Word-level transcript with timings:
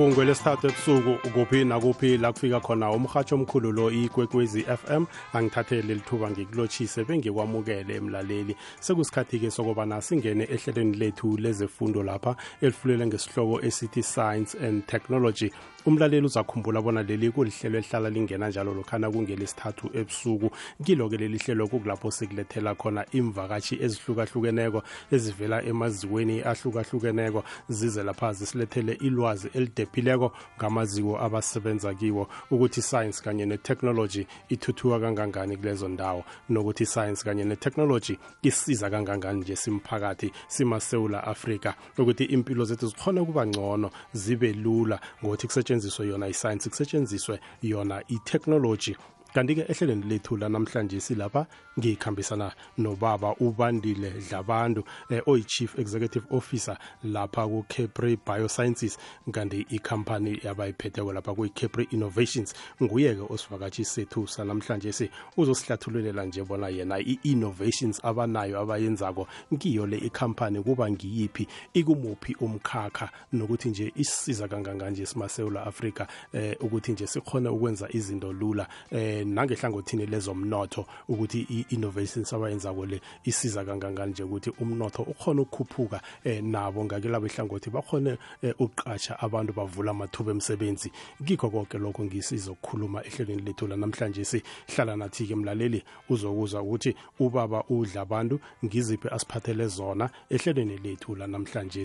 kungwelesithathu 0.00 0.66
ebusuku 0.66 1.28
kuphi 1.34 1.64
nakuphi 1.64 2.16
la 2.16 2.32
kufika 2.32 2.60
khona 2.60 2.90
umhatsho 2.90 3.34
omkhulu 3.34 3.72
lo 3.72 3.90
ikwekwezi 3.90 4.62
FM 4.62 5.04
angithathele 5.32 5.94
lithuba 5.94 6.30
ngikulotshise 6.30 7.04
bengikwamukele 7.04 7.94
emlaleli. 7.96 8.56
Sekusikhathi-ke 8.80 9.50
sokubana 9.50 10.00
singene 10.00 10.44
ehlelweni 10.44 10.96
lethu 10.96 11.36
lezefundo 11.36 12.02
lapha 12.02 12.36
elifulele 12.62 13.06
ngesihloko 13.06 13.60
esithi 13.60 14.02
science 14.02 14.54
and 14.66 14.86
technology. 14.86 15.52
Umlaleli 15.86 16.26
uzakhumbula 16.26 16.82
bona 16.82 17.02
leli 17.02 17.30
kulihlelo 17.30 17.78
elihlala 17.78 18.10
lingena 18.10 18.48
njalo 18.48 18.74
lokhana 18.74 19.10
kungelesithathu 19.10 19.90
ebusuku. 19.94 20.50
Kilo-ke 20.84 21.16
leli 21.16 21.38
hlelo 21.38 21.68
kukulapho 21.68 22.10
sikulethela 22.10 22.74
khona 22.74 23.06
imvakatshi 23.12 23.78
ezihlukahlukeneko 23.80 24.82
ezivela 25.10 25.62
emazikweni 25.64 26.42
ahlukahlukeneko. 26.42 27.44
Zize 27.68 28.02
lapha 28.02 28.32
zisilethele 28.32 28.92
ilwazi 28.92 29.48
elidephileko 29.54 30.32
ngamaziko 30.58 31.18
abasebenza 31.18 31.94
kiwo 31.94 32.28
ukuthi 32.50 32.82
science 32.82 33.22
kanye 33.22 33.46
netechnology 33.46 34.26
ithuthuka 34.48 35.00
kangangani 35.00 35.56
kulezo 35.56 35.88
ndawo 35.88 36.24
nokuthi 36.48 36.86
science 36.86 37.24
kanye 37.24 37.44
netechnology 37.44 38.18
isiza 38.42 38.90
kangangani 38.90 39.40
nje 39.40 39.56
simphakathi 39.56 40.32
simasewula 40.48 41.24
afrika. 41.24 41.74
Ukuthi 41.98 42.24
impilo 42.24 42.64
zethu 42.64 42.86
zikhona 42.86 43.22
ukuba 43.22 43.46
ngcono 43.46 43.90
zibe 44.12 44.52
lula 44.52 45.00
ngokuthi 45.24 45.46
kusetshenziswe 45.70 46.06
yona 46.06 46.28
iscience 46.28 46.68
kusetshenziswe 46.70 47.40
yona 47.62 48.02
i-technology 48.08 48.96
kanti-ke 49.34 49.64
ehlelweni 49.68 50.04
lethu 50.08 50.36
lanamhlanje 50.36 51.00
silapha 51.00 51.46
ngikhambisana 51.78 52.52
nobaba 52.78 53.34
ubandile 53.40 54.10
dlabantu 54.10 54.84
eh, 55.10 55.22
oyi-chief 55.26 55.78
executive 55.78 56.26
officer 56.30 56.76
lapha 57.04 57.46
ku-capri 57.46 58.16
biosciences. 58.16 58.98
Kanti 59.32 59.66
ikhampani 59.70 60.40
yabayiphetheko 60.42 61.12
lapha 61.12 61.34
kuyi-capri 61.34 61.88
innovations 61.90 62.54
nguye-ke 62.82 63.32
osivakatshi 63.32 63.84
sethu 63.84 64.26
sanamhlanje 64.26 64.92
si 64.92 65.10
uzosihlathululela 65.36 66.24
nje 66.24 66.44
bona 66.44 66.68
yena 66.68 66.98
i-innovations 66.98 68.04
abanayo 68.04 68.60
abayenzako 68.60 69.26
ngiyo 69.54 69.86
le 69.86 69.98
ikhampani 69.98 70.62
kuba 70.62 70.90
ngiyiphi 70.90 71.48
ikumuphi 71.74 72.36
umkhakha 72.40 73.10
nokuthi 73.32 73.68
nje 73.68 73.92
isisiza 73.96 74.48
kanganganje 74.48 75.06
simasewula 75.06 75.66
afrika 75.66 76.06
eh, 76.32 76.56
ukuthi 76.60 76.92
nje 76.92 77.06
sikhone 77.06 77.48
ukwenza 77.48 77.88
izinto 77.90 78.32
lula 78.32 78.68
eh, 78.90 79.19
nangehlangothini 79.24 80.06
lezomnotho 80.06 80.86
ukuthi 81.08 81.46
i-innovations 81.50 82.32
abayenzako 82.32 82.86
le 82.86 83.00
isiza 83.24 83.64
kangangani 83.64 84.12
nje 84.12 84.22
ukuthi 84.22 84.50
umnotho 84.60 85.02
ukhona 85.02 85.42
ukukhuphuka 85.42 86.00
eh, 86.24 86.42
nabo 86.44 86.84
ngakelabo 86.84 87.26
ihlangothi 87.26 87.70
bakhone 87.70 88.18
eh, 88.42 88.54
ukuqatsha 88.58 89.20
abantu 89.20 89.52
bavula 89.52 89.90
amathuba 89.90 90.30
emsebenzi. 90.32 90.92
Kikho 91.24 91.50
konke 91.50 91.78
lokho 91.78 92.04
ngisizokukhuluma 92.04 93.04
ehlelweni 93.04 93.42
lethu 93.42 93.66
lanamhlanje. 93.66 94.24
Sihlala 94.24 94.96
nathi-ke 94.96 95.34
mlaleli 95.34 95.82
uzokuzwa 96.08 96.62
ukuthi 96.62 96.94
ubaba 97.18 97.64
udla 97.68 98.00
abantu 98.00 98.40
ngiziphi 98.64 99.08
asiphathele 99.08 99.66
zona 99.66 100.10
ehlelweni 100.30 100.78
lethu 100.78 101.16
lanamhlanje 101.16 101.80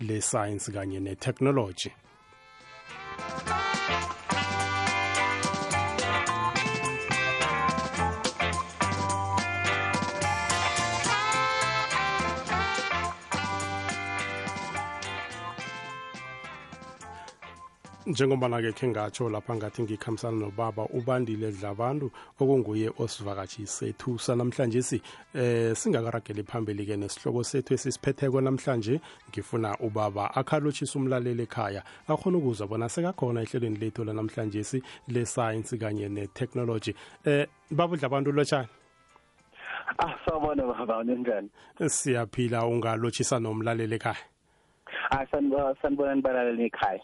le-science 0.00 0.70
kanye 0.72 1.00
ne-technology. 1.00 1.90
Njengobana-ke 18.08 18.72
khe 18.72 18.88
ngatsho 18.88 19.28
lapha 19.28 19.54
ngathi 19.56 19.82
ngikhambisana 19.82 20.36
nobaba 20.38 20.84
ubandile 20.92 21.52
dlabantu 21.52 22.10
okunguye 22.40 22.90
osivakatshi 22.98 23.66
sethu. 23.66 24.18
Sanamhlanje 24.18 24.82
si 24.82 25.02
eh 25.34 25.76
singakarageli 25.76 26.42
phambili-ke 26.42 26.96
nesihloko 26.96 27.44
sethu 27.44 27.74
esisiphetheko 27.74 28.40
namhlanje. 28.40 29.00
Ngifuna 29.28 29.76
ubaba 29.80 30.34
akhalotshisa 30.34 30.98
umlaleli 30.98 31.42
ekhaya 31.42 31.82
akhona 32.08 32.38
ukuzwa 32.38 32.66
bona 32.66 32.88
sekakhona 32.88 33.42
ehlelweni 33.42 33.76
lethu 33.76 34.04
lanamhlanje 34.04 34.64
si 34.64 34.82
le-science 35.08 35.76
kanye 35.76 36.08
ne-technology. 36.08 36.94
Eh 37.24 37.46
baba 37.70 37.92
udlabantu 37.94 38.32
lotshani 38.32 38.68
Ah 39.98 40.14
sawubona 40.24 40.62
baba 40.66 41.04
ninjani? 41.04 41.50
siyaphila 41.86 42.66
ungalotshisa 42.66 43.38
nomlaleli 43.38 43.96
ekhaya. 43.96 44.16
Ah 45.10 45.26
sanibona 45.82 46.14
nibalaleli 46.14 46.64
ekhaya. 46.64 47.00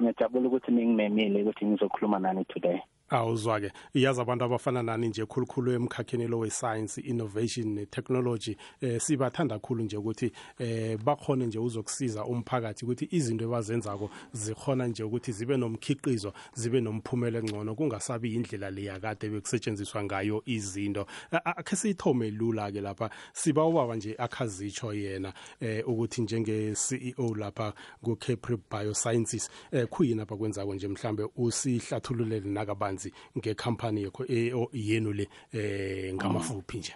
Ngiyajabula 0.00 0.46
ukuthi 0.48 0.70
ningimemile 0.72 1.42
ukuthi 1.42 1.66
ngizokhuluma 1.66 2.18
nani 2.18 2.44
today. 2.44 2.78
Awuzwa-ke. 3.10 3.72
Yazi 3.94 4.20
abantu 4.20 4.44
abafana 4.44 4.82
nani 4.82 5.08
nje 5.08 5.26
khulukhulu 5.26 5.72
emkhakheni 5.72 6.28
lo 6.28 6.38
we-science 6.38 6.98
innovation 7.00 7.74
ne-technology 7.74 8.56
eh 8.80 9.00
sibathanda 9.00 9.58
khulu 9.58 9.84
nje 9.84 9.96
ukuthi 9.96 10.32
eh 10.58 10.98
bakhona 10.98 11.46
nje 11.46 11.58
uzokusiza 11.58 12.24
umphakathi 12.24 12.84
ukuthi 12.84 13.08
izinto 13.10 13.44
ebazenzako 13.44 14.10
zikhona 14.32 14.86
nje 14.86 15.02
ukuthi 15.02 15.32
zibe 15.32 15.56
nomkhiqizo 15.56 16.32
zibe 16.54 16.80
nomphumela 16.80 17.38
engcono 17.38 17.74
kungasabi 17.74 18.34
indlela 18.34 18.70
leyakade 18.70 19.28
bekusetshenziswa 19.30 20.04
ngayo 20.04 20.42
izinto. 20.46 21.06
Akhe 21.30 21.76
siyithome 21.76 22.30
lula-ke 22.30 22.80
lapha. 22.80 23.10
Siba 23.32 23.64
ubaba 23.64 23.96
nje 23.96 24.14
akhazitsho 24.18 24.94
yena 24.94 25.32
eh 25.60 25.88
ukuthi 25.88 26.22
njenge-CEO 26.22 27.34
lapha 27.36 27.72
ku-Capri 28.02 28.56
Biosciences 28.70 29.50
eh 29.72 29.86
khuyini 29.86 30.22
apha 30.22 30.36
kwenzako 30.36 30.74
nje 30.74 30.88
mhlambe 30.88 31.28
usihlathululele 31.36 32.50
nakabanzi 32.50 32.95
kabanzi 32.96 33.12
ngekhampani 33.36 34.02
yakho 34.02 34.24
yenu 34.72 35.12
le 35.12 35.28
eh 35.52 36.14
ngamafuphi 36.14 36.78
nje? 36.78 36.94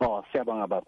Oh 0.00 0.22
siyabonga 0.32 0.66
baba. 0.66 0.86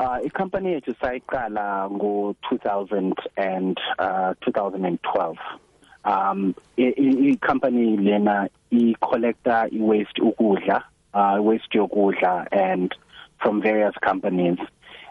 Uh 0.00 0.18
ikhampani 0.26 0.72
yethu 0.72 0.94
sayiqala 1.00 1.90
ngo 1.90 2.34
2000 2.50 3.12
and 3.36 3.78
uh 3.98 4.32
2012 4.46 5.36
um 6.04 6.54
i-company 6.76 7.96
lena 7.96 8.48
i-collector 8.70 9.68
i-waste 9.72 10.20
ukudla 10.22 10.82
uh 11.14 11.38
waste 11.40 11.74
yokudla 11.74 12.46
and 12.52 12.94
from 13.40 13.62
various 13.62 13.94
companies. 14.02 14.58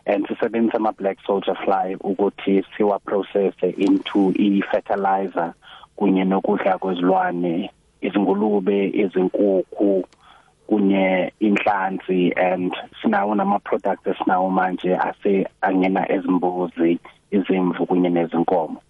And 0.06 0.26
sisebenzisa 0.28 0.76
ama 0.76 0.94
black 0.94 1.18
soldier 1.26 1.56
fly 1.66 1.96
ukuthi 2.00 2.64
siwa 2.78 3.00
process 3.00 3.54
into 3.78 4.34
i-fertilizer 4.40 5.54
kunye 5.98 6.24
nokudla 6.26 6.78
kwezilwane. 6.78 7.72
Izingulube 8.02 8.92
izinkukhu 8.94 10.04
kunye 10.68 11.32
inhlanzi 11.40 12.34
and 12.36 12.74
sinawo 13.02 13.36
nama 13.36 13.60
products 13.60 14.08
esinawo 14.08 14.50
manje 14.50 14.96
ase 14.96 15.48
angena 15.62 16.12
ezimbuzi 16.12 17.00
izimvu 17.32 17.86
kunye 17.86 18.10
nezinkomo. 18.10 18.82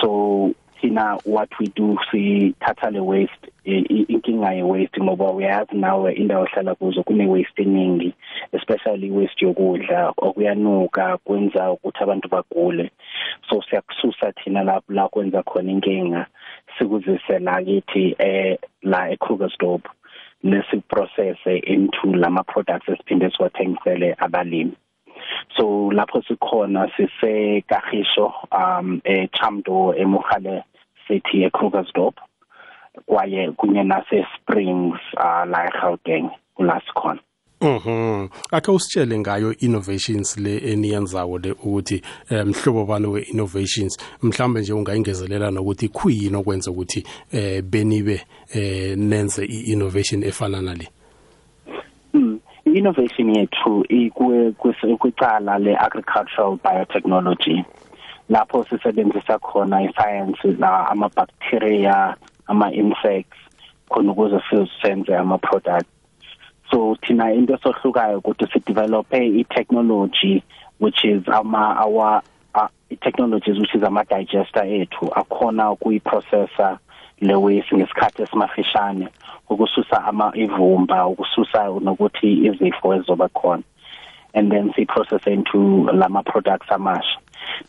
So 0.00 0.50
thina 0.80 1.18
what 1.24 1.48
we 1.60 1.66
do 1.66 1.98
sithatha 2.10 2.90
le 2.90 3.00
waste 3.00 3.52
inkinga 3.64 4.52
ye 4.52 4.62
waste 4.62 5.02
ngoba 5.02 5.30
uyazi 5.30 5.76
nawe 5.76 6.12
indawo 6.12 6.44
ohlala 6.44 6.74
kuzo 6.74 7.02
kune 7.02 7.26
waste 7.26 7.62
eningi 7.62 8.14
especially 8.52 9.10
waste 9.10 9.44
yokudla 9.44 10.12
okuyanuka 10.16 11.18
kwenza 11.24 11.70
ukuthi 11.70 12.02
abantu 12.02 12.28
bagule. 12.28 12.90
So 13.50 13.62
siyakususa 13.62 14.32
thina 14.32 14.62
lapho 14.62 14.92
la 14.92 15.08
kwenza 15.08 15.42
khona 15.42 15.70
inkinga 15.72 16.26
sikuzise 16.78 17.38
la 17.38 17.62
kithi 17.62 18.16
eh 18.18 18.58
la 18.82 19.10
eKrugersdorp 19.10 19.84
nesiprocess 20.44 21.38
into 21.46 22.12
lama 22.12 22.42
products 22.44 22.88
esiphinde 22.88 23.30
siwathengisele 23.30 24.14
abalimi. 24.18 24.76
So 25.56 25.90
lapho 25.92 26.22
sikhona 26.22 26.90
sise 26.96 27.60
kahisho 27.68 28.32
um 28.52 29.00
eChamdo 29.04 29.94
eMokhale 29.94 30.64
city 31.08 31.44
eKrugersdorp 31.44 32.16
kwaye 33.06 33.50
kunye 33.50 33.82
nase 33.82 34.26
Springs 34.36 35.00
uh, 35.16 35.44
la 35.50 35.66
eGauteng 35.66 36.30
kulasikhona 36.54 37.20
Mhm. 37.60 38.28
Ake 38.52 38.70
usitshele 38.70 39.18
ngayo 39.18 39.54
innovations 39.58 40.36
le 40.36 40.58
eniyenzawo 40.58 41.38
le 41.38 41.52
ukuthi 41.52 42.02
mhlobo 42.30 42.84
bani 42.84 43.06
we 43.06 43.22
innovations 43.22 43.96
mhlambe 44.22 44.60
nje 44.60 44.72
ungayingezelela 44.72 45.50
nokuthi 45.50 45.88
kuyini 45.88 46.36
okwenza 46.36 46.70
ukuthi 46.70 47.06
eh 47.32 47.62
benibe 47.62 48.26
eh 48.54 48.98
nenze 48.98 49.44
i-innovation 49.44 50.22
efana 50.22 50.62
nale. 50.62 50.88
Mm. 52.14 52.40
Innovation 52.74 53.30
yethu 53.36 53.84
ikwe 53.88 54.52
kwicala 54.98 55.58
le 55.58 55.76
agricultural 55.76 56.58
biotechnology 56.64 57.64
lapho 58.28 58.64
sisebenzisa 58.64 59.38
khona 59.38 59.82
iscience 59.82 60.58
la 60.58 60.88
ama 60.90 61.08
bacteria 61.08 62.16
ama 62.46 62.72
insects 62.72 63.38
khona 63.88 64.12
ukuze 64.12 64.40
sizenze 64.50 65.16
ama 65.16 65.38
products 65.38 65.90
so 66.70 66.96
thina 67.06 67.32
into 67.32 67.54
esohlukayo 67.54 68.18
ukuthi 68.18 68.46
si 68.52 68.58
develop 68.66 69.06
i 69.14 69.44
technology 69.54 70.42
which 70.80 71.04
is 71.04 71.22
ama 71.28 71.76
our 71.84 72.20
uh, 72.54 72.68
technologies 73.00 73.58
which 73.58 73.74
is 73.74 73.82
ama 73.82 74.04
digester 74.04 74.66
ethu 74.66 75.12
akhona 75.14 75.70
ukuyiprocessor 75.70 76.78
le 77.20 77.34
waste 77.34 77.76
ngesikhathi 77.76 78.22
esimafishane 78.22 79.08
ukususa 79.48 80.04
ama 80.04 80.32
ivumba 80.34 81.06
ukususa 81.06 81.64
nokuthi 81.80 82.46
izifo 82.46 82.94
ezoba 82.94 83.28
khona 83.28 83.62
and 84.34 84.52
then 84.52 84.72
si 84.76 84.84
process 84.84 85.26
into 85.26 85.88
lama 85.92 86.22
products 86.22 86.66
amasha. 86.70 87.18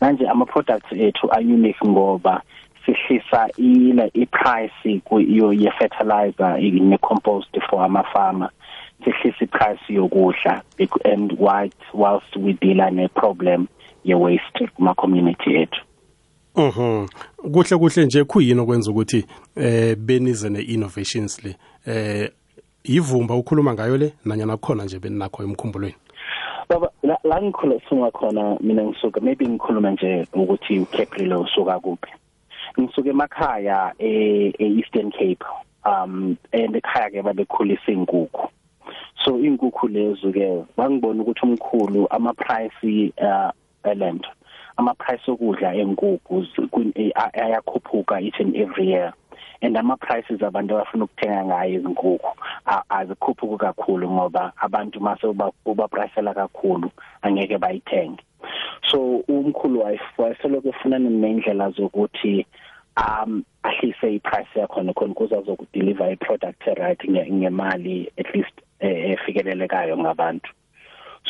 Manje 0.00 0.28
ama 0.28 0.44
products 0.46 0.92
ethu 0.92 1.32
are 1.32 1.40
unique 1.40 1.80
ngoba 1.86 2.42
sihlisa 2.84 3.48
ile 3.56 4.10
iprice 4.14 5.00
kuyo 5.04 5.52
ye 5.52 5.70
fertilizer 5.78 6.58
ne 6.60 6.98
compost 6.98 7.58
for 7.70 7.84
ama 7.84 8.02
farmer 8.12 8.50
sihlisa 9.04 9.44
iprice 9.44 9.88
yokudla 9.88 10.62
and 11.04 11.32
white 11.32 11.74
whilst 11.94 12.36
we 12.36 12.52
deal 12.52 12.90
ne 12.90 13.08
problem 13.08 13.68
ye 14.04 14.14
waste 14.14 14.68
kuma 14.76 14.94
community 14.94 15.56
ethu 15.56 15.87
Mhm. 16.58 17.06
Kuhle 17.52 17.78
kuhle 17.78 18.04
nje 18.04 18.24
kuyini 18.24 18.60
okwenza 18.60 18.90
ukuthi 18.90 19.24
eh 19.56 19.96
benize 19.96 20.50
ne 20.50 20.60
innovations 20.60 21.44
le 21.44 21.56
eh 21.86 22.30
ivumba 22.84 23.34
ukhuluma 23.34 23.74
ngayo 23.74 23.96
le 23.96 24.12
nanyana 24.24 24.56
khona 24.56 24.84
nje 24.84 24.98
beninakho 24.98 25.42
emkhumbulweni. 25.42 25.94
Baba 26.68 26.90
la, 27.02 27.16
la 27.22 27.42
ngikhuluma 27.42 28.10
khona 28.10 28.58
mina 28.60 28.82
ngisuka 28.82 29.20
maybe 29.20 29.46
ngikhuluma 29.46 29.90
nje 29.90 30.26
ukuthi 30.34 30.78
uCaprilo 30.78 31.40
usuka 31.40 31.80
kuphi. 31.80 32.10
Ngisuka 32.80 33.10
emakhaya 33.10 33.94
e, 33.98 34.52
e 34.58 34.66
Eastern 34.78 35.12
Cape 35.12 35.44
um 35.84 36.36
and 36.52 36.74
ekhaya 36.74 37.10
ke 37.10 37.22
babekhulisa 37.22 37.92
inkukhu. 37.92 38.48
So 39.24 39.38
inkukhu 39.38 39.88
lezo 39.88 40.32
ke 40.32 40.64
bangibona 40.76 41.22
ukuthi 41.22 41.46
umkhulu 41.46 42.08
ama 42.10 42.34
price 42.34 43.12
uh 43.22 43.52
eland 43.84 44.26
ama 44.78 44.94
price 44.94 45.30
okudla 45.30 45.74
enkukhu 45.74 46.46
ayakhuphuka 47.34 48.20
each 48.22 48.40
and 48.40 48.56
every 48.56 48.88
year. 48.88 49.12
And 49.60 49.76
ama 49.76 49.96
prices 49.96 50.40
abantu 50.40 50.74
abafuna 50.74 51.04
ukuthenga 51.04 51.44
ngayo 51.44 51.74
izinkukhu 51.74 52.20
azikhuphuka 52.88 53.74
kakhulu 53.74 54.10
ngoba 54.10 54.52
abantu 54.56 55.00
mase 55.00 55.26
uba 55.26 55.88
pricela 55.88 56.34
kakhulu 56.34 56.90
angeke 57.22 57.58
bayithenge. 57.58 58.22
So 58.90 59.24
umkhulu 59.28 59.80
wayesoloko 60.18 60.68
efuna 60.68 60.98
nendlela 60.98 61.70
zokuthi 61.70 62.46
um 62.96 63.44
ahlise 63.62 64.14
iprice 64.14 64.60
yakhona 64.60 64.92
khona 64.94 65.12
ukuze 65.12 65.36
azokudeliver 65.36 66.12
iproduct 66.12 66.66
right 66.78 67.00
ngemali 67.08 68.12
at 68.16 68.34
least 68.34 68.54
efikelelekayo 68.80 69.98
ngabantu. 69.98 70.50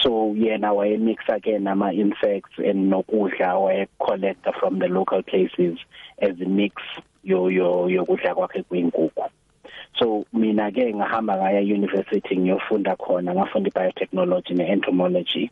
So 0.02 0.34
yena 0.36 0.72
wayemixa 0.72 1.40
ke 1.42 1.58
nama 1.60 1.92
insects 1.92 2.58
and 2.58 2.92
nokudla 2.92 3.60
waye 3.60 3.88
collector 3.98 4.52
from 4.60 4.78
the 4.78 4.88
local 4.88 5.22
places 5.22 5.78
as 6.18 6.40
a 6.40 6.48
mix 6.48 6.82
yo 7.24 7.48
yo 7.48 7.88
yokudla 7.88 8.34
kwakhe 8.34 8.62
kwinkukhu 8.62 9.30
so 9.98 10.24
mina 10.32 10.70
ke 10.70 10.94
ngahamba 10.94 11.36
ngaya 11.36 11.60
university 11.60 12.36
ngiyofunda 12.36 12.96
khona 12.96 13.34
ngafunda 13.34 13.70
biotechnology 13.70 14.54
ne-entomology. 14.54 15.50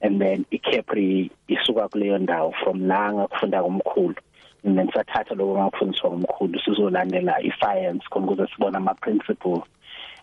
And 0.00 0.20
then 0.20 0.46
iCapri 0.52 1.30
isuka 1.48 1.88
kuleyo 1.88 2.18
ndawo. 2.18 2.54
From 2.62 2.86
la 2.86 3.12
ngakufunda 3.12 3.62
kumkhulu 3.62 4.16
and 4.64 4.78
then 4.78 4.88
sathatha 4.88 5.34
lokho 5.34 5.58
ngakufundiswa 5.58 6.10
ngumkhulu 6.10 6.60
sizolandela 6.60 7.42
i-science 7.42 8.04
khona 8.10 8.26
ukuze 8.26 8.46
sibone 8.46 8.76
ama-principles. 8.76 9.64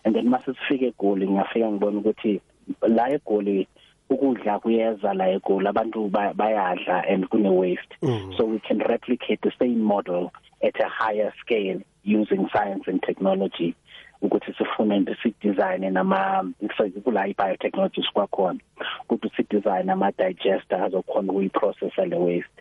And 0.04 0.14
then 0.14 0.30
mase 0.30 0.46
sifike 0.46 0.86
egoli 0.86 1.28
ngiyafika 1.28 1.70
ngibona 1.70 1.98
ukuthi 1.98 2.40
la 2.88 3.10
egoli 3.10 3.66
ukudla 4.10 4.58
kuyeza 4.58 5.14
la 5.14 5.28
egoli 5.28 5.68
abantu 5.68 6.10
bayadla 6.10 7.04
and 7.08 7.28
kune 7.30 7.50
waste. 7.50 7.94
Mm. 8.02 8.36
so 8.36 8.44
we 8.44 8.58
can 8.58 8.78
replicate 8.78 9.40
the 9.42 9.52
same 9.58 9.80
model 9.80 10.32
at 10.62 10.80
a 10.80 10.88
higher 10.88 11.32
scale 11.40 11.80
using 12.02 12.48
science 12.52 12.84
and 12.86 13.02
technology. 13.02 13.74
Ukuthi 14.22 14.52
sifune 14.52 15.16
sidesign 15.22 15.92
nama 15.92 16.44
kula 17.04 17.34
biotechnology 17.34 18.02
kwakhona 18.12 18.60
ukuthi 19.08 19.30
sidesign 19.36 19.90
ama 19.90 20.12
digester 20.12 20.82
azokhona 20.84 21.32
ukuyiprocessa 21.32 22.06
le 22.06 22.16
waste. 22.16 22.59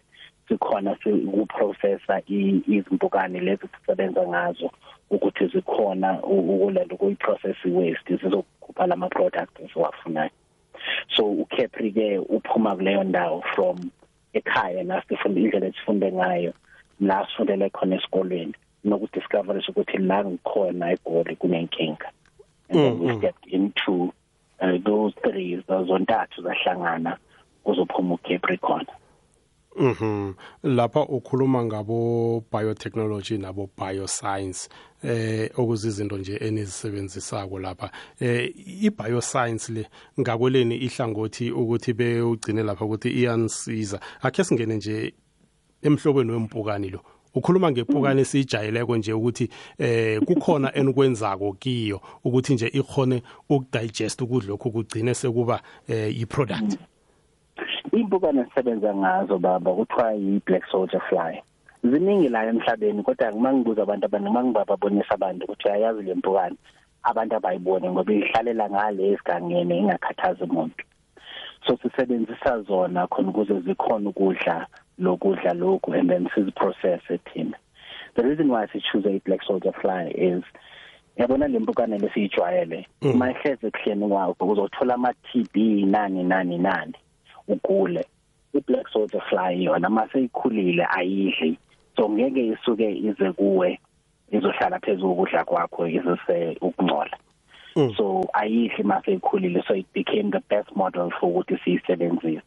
Sikhona 0.49 0.97
ukuprocessa 1.05 2.21
izimpukane 2.27 3.39
lezi 3.39 3.67
sisebenza 3.79 4.27
ngazo 4.27 4.71
ukuthi 5.09 5.47
zikhona 5.47 6.23
ukulela 6.23 6.93
ukuyiprocess 6.93 7.65
waste 7.65 8.17
sizokhupha 8.17 8.87
lama 8.87 9.09
products 9.09 9.59
esiwafunayo. 9.59 10.31
So 11.15 11.31
uCapri 11.31 11.91
ke 11.91 12.17
uphuma 12.17 12.75
kuleyo 12.75 13.03
ndawo 13.03 13.43
from 13.55 13.91
ekhaya 14.33 14.83
la 14.83 15.03
sifunda 15.07 15.41
indlela 15.41 15.67
esifunde 15.67 16.11
ngayo 16.11 16.53
la 16.99 17.27
sifundele 17.27 17.69
khona 17.69 17.95
esikolweni 17.95 18.53
nokudiscover 18.83 19.61
ukuthi 19.69 19.97
la 19.97 20.25
ngikhona 20.25 20.91
egoli 20.91 21.35
kunenkinga. 21.35 22.09
And 22.69 22.79
then 22.79 22.99
we 22.99 23.07
mm-hmm. 23.07 23.19
stepped 23.19 23.45
into 23.47 24.13
uh, 24.61 24.77
those 24.85 25.13
three 25.23 25.63
zontathu 25.67 26.41
zahlangana 26.41 27.17
kuzophuma 27.63 28.13
uCapri 28.15 28.57
khona 28.57 28.93
Mhm. 29.77 30.33
Lapha 30.63 31.01
ukhuluma 31.01 31.63
ngabo 31.65 32.43
biotechnology 32.51 33.37
nabo 33.37 33.69
bioscience 33.77 34.69
eh 35.03 35.49
okuzizinto 35.55 36.17
nje 36.17 36.35
enizisebenzisako 36.37 37.59
lapha. 37.59 37.91
Eh 38.19 38.53
ibioscience 38.81 39.71
le 39.71 39.85
ngakweleni 40.19 40.75
ihlangothi 40.75 41.51
ukuthi 41.51 41.93
beugcine 41.93 42.63
lapha 42.63 42.85
ukuthi 42.85 43.09
iyansiza 43.09 43.99
akhe 44.21 44.43
singene 44.43 44.75
nje 44.75 45.13
emhlobeni 45.81 46.31
wempukani 46.31 46.89
lo. 46.89 47.01
Ukhuluma 47.35 47.71
ngepukani 47.71 48.21
esijayeleko 48.21 48.97
nje 48.97 49.13
ukuthi 49.13 49.49
eh 49.77 50.19
kukhona 50.21 50.75
enikwenzako 50.75 51.53
kiyo 51.53 52.01
ukuthi 52.23 52.53
nje 52.53 52.67
ikhone 52.67 53.23
ukudigest 53.49 54.21
ukudla 54.21 54.49
lokho 54.49 54.69
kugcine 54.71 55.13
sekuba 55.13 55.61
eh 55.87 56.19
iproduct 56.21 56.77
impukane 57.91 58.45
sisebenza 58.45 58.95
ngazo 58.95 59.37
baba 59.37 59.73
kuthiwa 59.73 60.13
yi-black 60.13 60.65
soldier 60.71 61.01
fly. 61.09 61.41
Ziningi 61.83 62.29
la 62.29 62.45
emhlabeni 62.45 63.03
kodwa 63.03 63.31
mangibuza 63.31 63.83
abantu 63.83 64.05
abaningi 64.05 64.33
mangibababonisa 64.33 65.11
abantu 65.11 65.45
ukuthi 65.45 65.69
ayazi 65.69 66.01
le 66.03 66.15
mpukane 66.15 66.55
abantu 67.03 67.35
abayibone 67.35 67.89
ngoba 67.89 68.13
ihlalela 68.13 68.69
ngale 68.69 69.11
esigangeni 69.11 69.77
ingakhathazi 69.77 70.43
umuntu. 70.43 70.83
So 71.67 71.77
sisebenzisa 71.81 72.61
zona 72.61 73.07
khona 73.07 73.29
ukuze 73.29 73.59
zikhona 73.59 74.09
ukudla 74.09 74.67
lokudla 74.99 75.53
lokhu 75.53 75.93
and 75.93 76.09
then 76.09 76.27
siziprocess 76.35 77.01
thina. 77.33 77.57
The 78.15 78.23
reason 78.23 78.49
why 78.49 78.67
si 78.71 78.81
choose 78.91 79.05
a 79.05 79.21
black 79.25 79.43
soldier 79.47 79.73
fly 79.81 80.11
is 80.15 80.43
yabona 81.17 81.47
lempukane 81.47 81.97
lesiyijwayele 81.97 82.87
mm. 83.01 83.11
uma 83.11 83.31
ihleze 83.31 83.67
ekuhleni 83.67 84.07
kwakho 84.07 84.47
uzothola 84.47 84.93
ama 84.93 85.13
TB 85.13 85.55
nani 85.85 86.23
nani 86.23 86.57
nani. 86.57 86.93
Ugule 87.49 88.05
i-black 88.53 88.87
soldier 88.93 89.21
fly 89.29 89.63
yona 89.63 89.89
mase 89.89 90.23
ikhulile 90.23 90.87
ayidli. 90.89 91.57
So 91.95 92.09
ngeke 92.09 92.47
isuke 92.47 92.97
ize 92.97 93.31
kuwe 93.31 93.79
izohlala 94.31 94.79
phezulu 94.79 95.11
ukudla 95.11 95.43
kwakho 95.43 95.87
izose 95.87 96.57
ukungcola. 96.61 97.17
Mm. 97.75 97.93
so 97.95 98.25
ayidli 98.33 98.83
mase 98.83 99.13
ikhulile 99.13 99.63
so 99.67 99.75
it 99.75 99.85
became 99.93 100.31
the 100.31 100.41
best 100.49 100.75
model 100.75 101.11
for 101.19 101.29
ukuthi 101.29 101.57
siyisebenzise. 101.63 102.41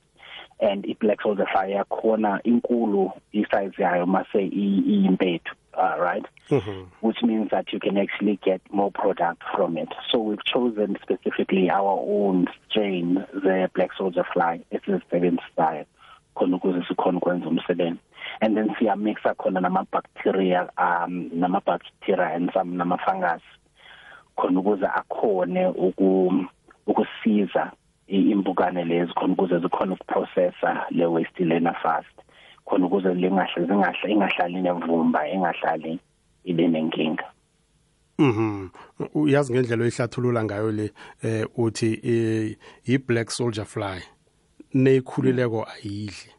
And 0.61 0.87
i-black 0.87 1.23
soldier 1.23 1.47
fly 1.53 1.71
yakhona 1.71 2.41
inkulu 2.45 3.13
isize 3.33 3.83
yayo 3.83 4.07
mase 4.07 4.47
iyimpethu. 4.47 5.55
Uh, 5.75 5.97
right? 5.99 6.27
Mm-hmm. 6.49 6.83
which 7.01 7.23
means 7.23 7.51
that 7.51 7.73
you 7.73 7.81
can 7.81 7.97
actually 7.97 8.39
get 8.45 8.61
more 8.71 8.91
product 8.91 9.43
from 9.57 9.79
it. 9.79 9.89
So 10.11 10.19
we've 10.19 10.45
chosen 10.45 10.99
specifically 11.03 11.71
our 11.71 12.05
own 12.07 12.47
strain 12.69 13.25
the 13.33 13.71
black 13.75 13.91
soldier 13.97 14.25
fly. 14.33 14.65
Esizisebenzisayo 14.71 15.87
khona 16.35 16.57
ukuze 16.57 16.85
sikhona 16.89 17.19
ukwenza 17.19 17.49
umsebenzi 17.49 17.99
and 18.41 18.57
then 18.57 18.69
siya 18.79 18.97
mixa 18.97 19.35
khona 19.35 19.61
nama 19.61 19.87
bacteria 19.91 20.69
um 20.79 21.31
nama 21.35 21.61
bacteria 21.61 22.35
and 22.35 22.51
some 22.55 22.77
nama 22.77 22.99
fungus 23.07 23.43
khona 24.39 24.61
ukuze 24.61 24.87
akhone 24.87 25.67
uku 25.67 26.47
ukusiza 26.87 27.73
impukane 28.09 28.85
lezi 28.85 29.13
khona 29.13 29.33
ukuze 29.33 29.59
zikhona 29.59 29.93
ukuprocessa 29.93 30.87
le 30.91 31.07
waste 31.07 31.45
lena 31.45 31.75
fast 31.83 32.17
khona 32.65 32.87
ukuze 32.87 33.15
lingahle 33.15 33.67
zingahle 33.67 34.13
ingahlali 34.13 34.63
nemvumba 34.63 35.29
engahlali 35.29 35.99
ibe 36.45 36.69
nenkinga 36.69 37.27
Mhm. 38.19 38.69
Uyazi 39.15 39.53
ngendlela 39.53 39.83
oyihlathulula 39.83 40.45
ngayo 40.45 40.73
le 40.73 40.93
eh 41.23 41.45
uthi 41.57 42.57
i 42.87 42.99
black 42.99 43.31
soldier 43.31 43.65
fly 43.65 44.01
nekhulileko 44.75 45.67
ayidli. 45.67 46.31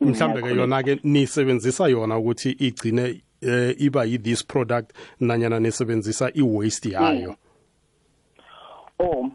Mhlambe 0.00 0.42
ke 0.42 0.56
yona 0.56 0.82
ke 0.82 0.98
nisebenzisa 1.04 1.88
yona 1.88 2.18
ukuthi 2.18 2.50
igcine 2.58 3.22
eh, 3.40 3.74
iba 3.78 4.04
yi 4.04 4.18
this 4.18 4.42
product 4.42 4.92
nanyana 5.20 5.60
nisebenzisa 5.60 6.30
i 6.34 6.42
waste 6.42 6.90
yayo. 6.90 7.36
Oh. 8.98 9.30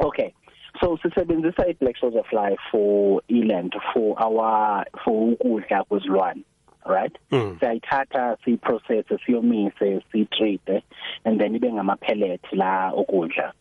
Okay. 0.00 0.32
So 0.86 0.98
sisebenzisa 1.02 1.66
i-black 1.68 1.96
soldier 1.98 2.22
fly 2.30 2.56
for 2.70 3.22
eland 3.28 3.74
for 3.92 4.14
our 4.22 4.84
for 5.04 5.32
ukudla 5.32 5.84
kwezilwane 5.84 6.42
right 6.84 7.16
Mm. 7.32 7.56
siyayithatha 7.60 8.36
siyiprocess 8.44 9.06
siyomise 9.26 10.02
siyitreat 10.12 10.82
and 11.24 11.40
then 11.40 11.54
ibe 11.54 11.72
ngama 11.72 11.96
pellet 11.96 12.52
la 12.52 12.92
okudla 12.92 13.52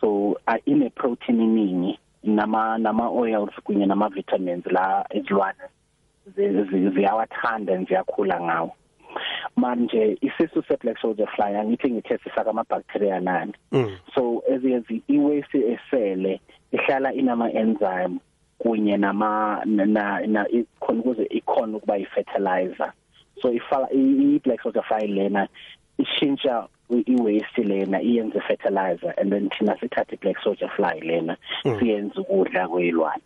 so 0.00 0.28
uh, 0.28 0.54
ine 0.64 0.90
protein 0.90 1.40
iningi 1.40 1.98
nama 2.22 2.78
nama 2.78 3.10
oils 3.10 3.50
kunye 3.64 3.86
nama 3.86 4.08
vitamins 4.08 4.66
la 4.66 5.06
ezilwane 5.10 5.58
zi- 6.36 6.64
zi- 6.64 6.90
ziyawathanda 6.90 7.74
and 7.74 7.88
ziyakhula 7.88 8.40
ngawo 8.40 8.72
manje 9.56 10.18
isisu 10.20 10.62
se 10.68 10.76
black 10.76 10.98
soldier 11.00 11.26
fly 11.36 11.56
angithi 11.56 11.90
ngithe 11.90 12.18
sifaka 12.18 12.50
ama 12.50 12.64
bacteria 12.70 13.20
nani 13.20 13.52
Mm. 13.72 13.96
so 14.14 14.42
eziyenzi 14.48 15.02
iwaste 15.08 15.58
esele 15.72 16.40
ihlala 16.72 17.12
inama 17.12 17.52
enzyme 17.52 18.18
kunye 18.58 18.96
nama 18.96 19.62
na 19.64 19.86
na 20.26 20.46
i- 20.50 20.66
khona 20.80 21.00
ukuze 21.00 21.22
ikhona 21.30 21.76
ukuba 21.76 21.98
i-fertilizer 21.98 22.92
so 23.42 23.52
ifala 23.52 23.88
i-black 23.92 24.62
soldier 24.62 24.82
fly 24.82 25.06
lena 25.06 25.48
ishintsha 25.98 26.68
i- 26.90 27.04
i-waste 27.12 27.62
lena 27.62 28.02
iyenze 28.02 28.40
fertilizer 28.40 29.14
and 29.20 29.32
then 29.32 29.48
thina 29.50 29.76
sithatha 29.80 30.12
i-black 30.14 30.38
soldier 30.44 30.68
fly 30.76 31.00
lena 31.00 31.36
siyenze 31.78 32.20
ukudla 32.20 32.68
kwezilwane 32.68 33.22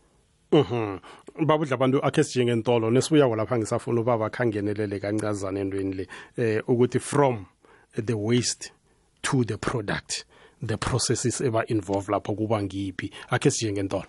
Mhm. 0.53 0.99
babudla 1.47 1.75
abantu 1.75 2.05
akhe 2.05 2.25
sijenge 2.25 2.55
ntolo 2.55 2.91
nesibuya 2.91 3.37
lapha 3.37 3.59
ngisafuna 3.59 4.01
ubaba 4.01 4.31
khangenelele 4.31 5.01
kancazana 5.01 5.61
endweni 5.61 5.95
le 5.95 6.07
eh 6.37 6.63
ukuthi 6.69 6.99
from 7.01 7.45
the 8.05 8.15
waste 8.15 8.73
to 9.23 9.45
the 9.45 9.57
product. 9.57 10.25
The 10.67 10.77
processes 10.77 11.41
eba 11.41 11.65
involved 11.69 12.09
lapho 12.09 12.35
kuba 12.35 12.63
ngiphi 12.63 13.11
akhe 13.31 13.51
sijenge 13.51 13.83
ntolo 13.83 14.05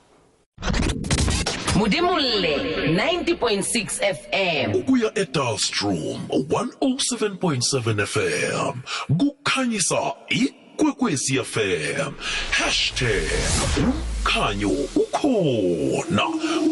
Mudimulle 1.76 2.58
90.6 2.94 4.14
FM. 4.16 4.76
ukuya 4.76 5.12
eDalstrom 5.20 6.20
107.7 6.30 8.06
FM 8.06 8.82
kukhanyisa 9.18 10.14
ikwekwezi 10.30 11.40
FM 11.44 12.14
#umkhanyo 13.78 14.70
ukhona. 14.96 16.26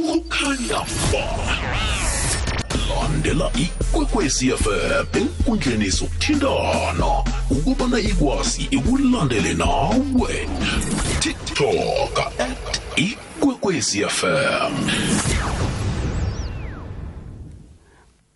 Kukhanya 0.08 0.80
ba 1.12 1.26
landela 3.12 3.52
ikwekwezi 3.56 4.52
FM 4.52 5.06
enkundleni 5.18 5.90
zokuthintana 5.90 7.06
ukubana 7.50 8.00
ikwazi 8.00 8.68
ikulandele 8.72 9.54
nawe. 9.54 10.48
TikTok 11.20 12.32
@ikwekwezi 12.96 14.02
FM 14.10 14.74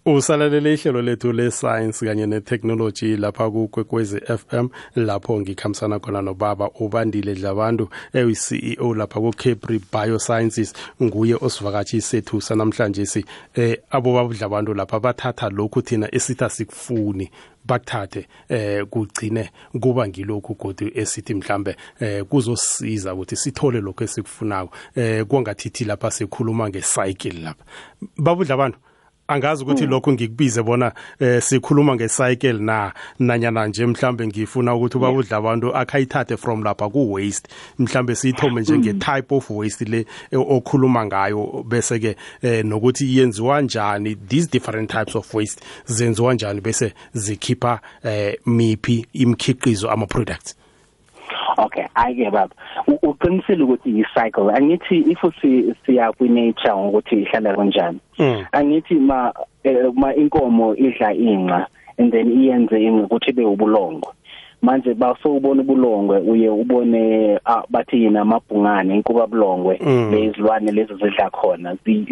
usalalele 0.05 0.73
ihlelo 0.73 1.01
lethu 1.01 1.31
le-science 1.33 2.05
kanye 2.05 2.25
ne-technology 2.25 3.17
lapha 3.17 3.51
kukwekwezi 3.51 4.19
fm 4.19 4.67
lapho 4.95 5.41
ngikhambisana 5.41 5.99
khona 5.99 6.21
nobaba 6.21 6.69
ubandile 6.79 7.35
dlabantu 7.35 7.89
eyi-ceo 8.13 8.93
lapha 8.93 9.19
ku-capri 9.19 9.81
biosciences 9.93 10.73
nguye 11.03 11.35
osivakatshi 11.41 12.01
sethu 12.01 12.41
sanamhlanje 12.41 13.05
si. 13.05 13.25
Eh 13.55 13.77
abobabudlabantu 13.89 14.73
lapha 14.73 14.99
bathatha 14.99 15.49
lokhu 15.49 15.81
thina 15.81 16.15
esithi 16.15 16.43
asikufuni 16.43 17.31
bakuthathe 17.65 18.27
eh 18.49 18.85
kugcine 18.85 19.49
kuba 19.81 20.07
ngilokhu 20.07 20.53
godi 20.53 20.91
esithi 20.95 21.33
mhlambe 21.33 21.75
eh 21.99 22.23
kuzosiza 22.23 23.13
ukuthi 23.13 23.35
sithole 23.35 23.81
lokho 23.81 24.03
esikufunako 24.03 24.75
eh 24.95 25.25
kwangathithi 25.25 25.85
lapha 25.85 26.11
sikhuluma 26.11 26.69
ngecycle 26.69 27.41
lapha. 27.41 27.65
Babudla 28.17 28.53
abantu 28.53 28.77
angazi 29.27 29.63
ukuthi 29.63 29.85
lokho 29.85 30.11
ngikubize 30.13 30.63
bona 30.63 30.91
eh 31.19 31.41
sikhuluma 31.41 31.95
ngecycle 31.95 32.53
na 32.53 32.93
nanyana 33.19 33.67
nje 33.67 33.85
mhlambe 33.85 34.27
ngifuna 34.27 34.75
ukuthi 34.75 34.97
babudla 34.97 35.37
abantu 35.37 35.75
akhayithathe 35.75 36.37
from 36.37 36.63
lapha 36.63 36.89
ku 36.89 37.13
waste 37.13 37.49
mhlambe 37.79 38.15
siyithome 38.15 38.61
njenge 38.61 38.93
type 38.93 39.35
of 39.35 39.49
waste 39.49 39.85
le 39.85 40.05
okhuluma 40.31 41.05
ngayo 41.05 41.65
bese 41.67 41.99
ke 41.99 42.15
eh, 42.41 42.65
nokuthi 42.65 43.17
yenziwa 43.17 43.61
njani 43.61 44.15
these 44.15 44.47
different 44.51 44.91
types 44.91 45.15
of 45.15 45.33
waste 45.33 45.61
zenziwa 45.85 46.33
njani 46.33 46.61
bese 46.61 46.93
zikhipha 47.13 47.79
eh, 48.03 48.37
miphi 48.45 49.05
imikhiqizo 49.13 49.91
ama 49.91 50.05
products 50.05 50.55
okay 51.57 51.85
ayike 51.95 52.29
baba 52.31 52.55
uqinisile 53.03 53.63
ukuthi 53.63 53.89
i-cycle 53.99 54.51
angithi 54.55 54.97
if 55.11 55.21
si 55.41 55.73
siya 55.85 56.11
kwi-nature 56.11 56.73
ngokuthi 56.75 57.15
ihlala 57.21 57.55
kanjani 57.55 57.99
Mm. 58.19 58.43
angithi 58.51 58.95
ma 58.95 59.33
eh, 59.63 59.91
ma 59.93 60.13
inkomo 60.15 60.75
idla 60.75 61.13
inqa 61.13 61.67
and 61.97 62.11
then 62.11 62.31
iyenze 62.31 62.83
inqa 62.83 63.03
ukuthi 63.05 63.29
ibe 63.29 63.45
ubulongwe 63.45 64.09
manje 64.61 64.93
basowubona 64.93 65.61
ubulongwe 65.61 66.17
uye 66.19 66.49
ubone 66.49 67.39
bathi 67.69 68.03
yina 68.03 68.21
amabhungane 68.21 68.95
inkuba 68.95 69.27
bulongwe 69.27 69.79
Mm. 69.81 70.11
lezilwane 70.11 70.71
lezi 70.71 70.93
zidla 70.93 71.29
khona 71.29 71.75
zi- 71.85 72.07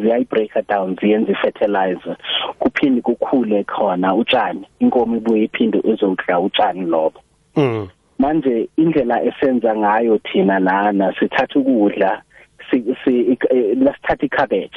ziyayi 0.00 0.24
break 0.30 0.66
down 0.68 0.96
ziyenze 1.00 1.34
fertilizer 1.34 2.16
kuphinde 2.58 3.00
kukhule 3.00 3.64
khona 3.64 4.14
utshani 4.14 4.66
inkomo 4.80 5.16
ibuye 5.16 5.44
iphinde 5.44 5.80
izodla 5.84 6.40
utshani 6.40 6.86
lobo 6.86 7.20
mm. 7.56 7.88
Manje 8.22 8.68
indlela 8.76 9.16
esenza 9.28 9.70
ngayo 9.76 10.18
thina 10.18 10.58
lana 10.58 11.06
sithatha 11.18 11.58
ukudla 11.60 12.22
si 12.70 12.78
si 13.04 13.38
eh, 13.50 13.76
lasithatha 13.84 14.68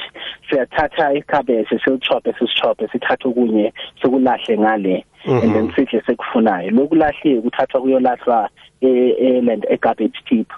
siyathatha 0.48 1.12
icabbage 1.14 1.78
siyochophe 1.84 2.32
sisichophe 2.38 2.88
sithatha 2.92 3.28
okunye 3.28 3.72
sokulahle 4.02 4.58
ngale 4.58 5.04
and 5.42 5.54
then 5.54 5.72
sidle 5.74 6.00
sekufunayo. 6.06 6.70
Lokulahle 6.70 7.40
kuthathwa 7.40 7.80
kuyolahlwa 7.80 8.48
eland 8.80 9.66
egarbage 9.70 10.18
tip 10.28 10.48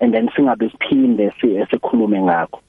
and 0.00 0.14
then 0.14 0.28
singabe 0.36 0.70
siphinde 0.70 1.32
si- 1.40 1.66
sikhulume 1.70 2.22
ngakho. 2.22 2.60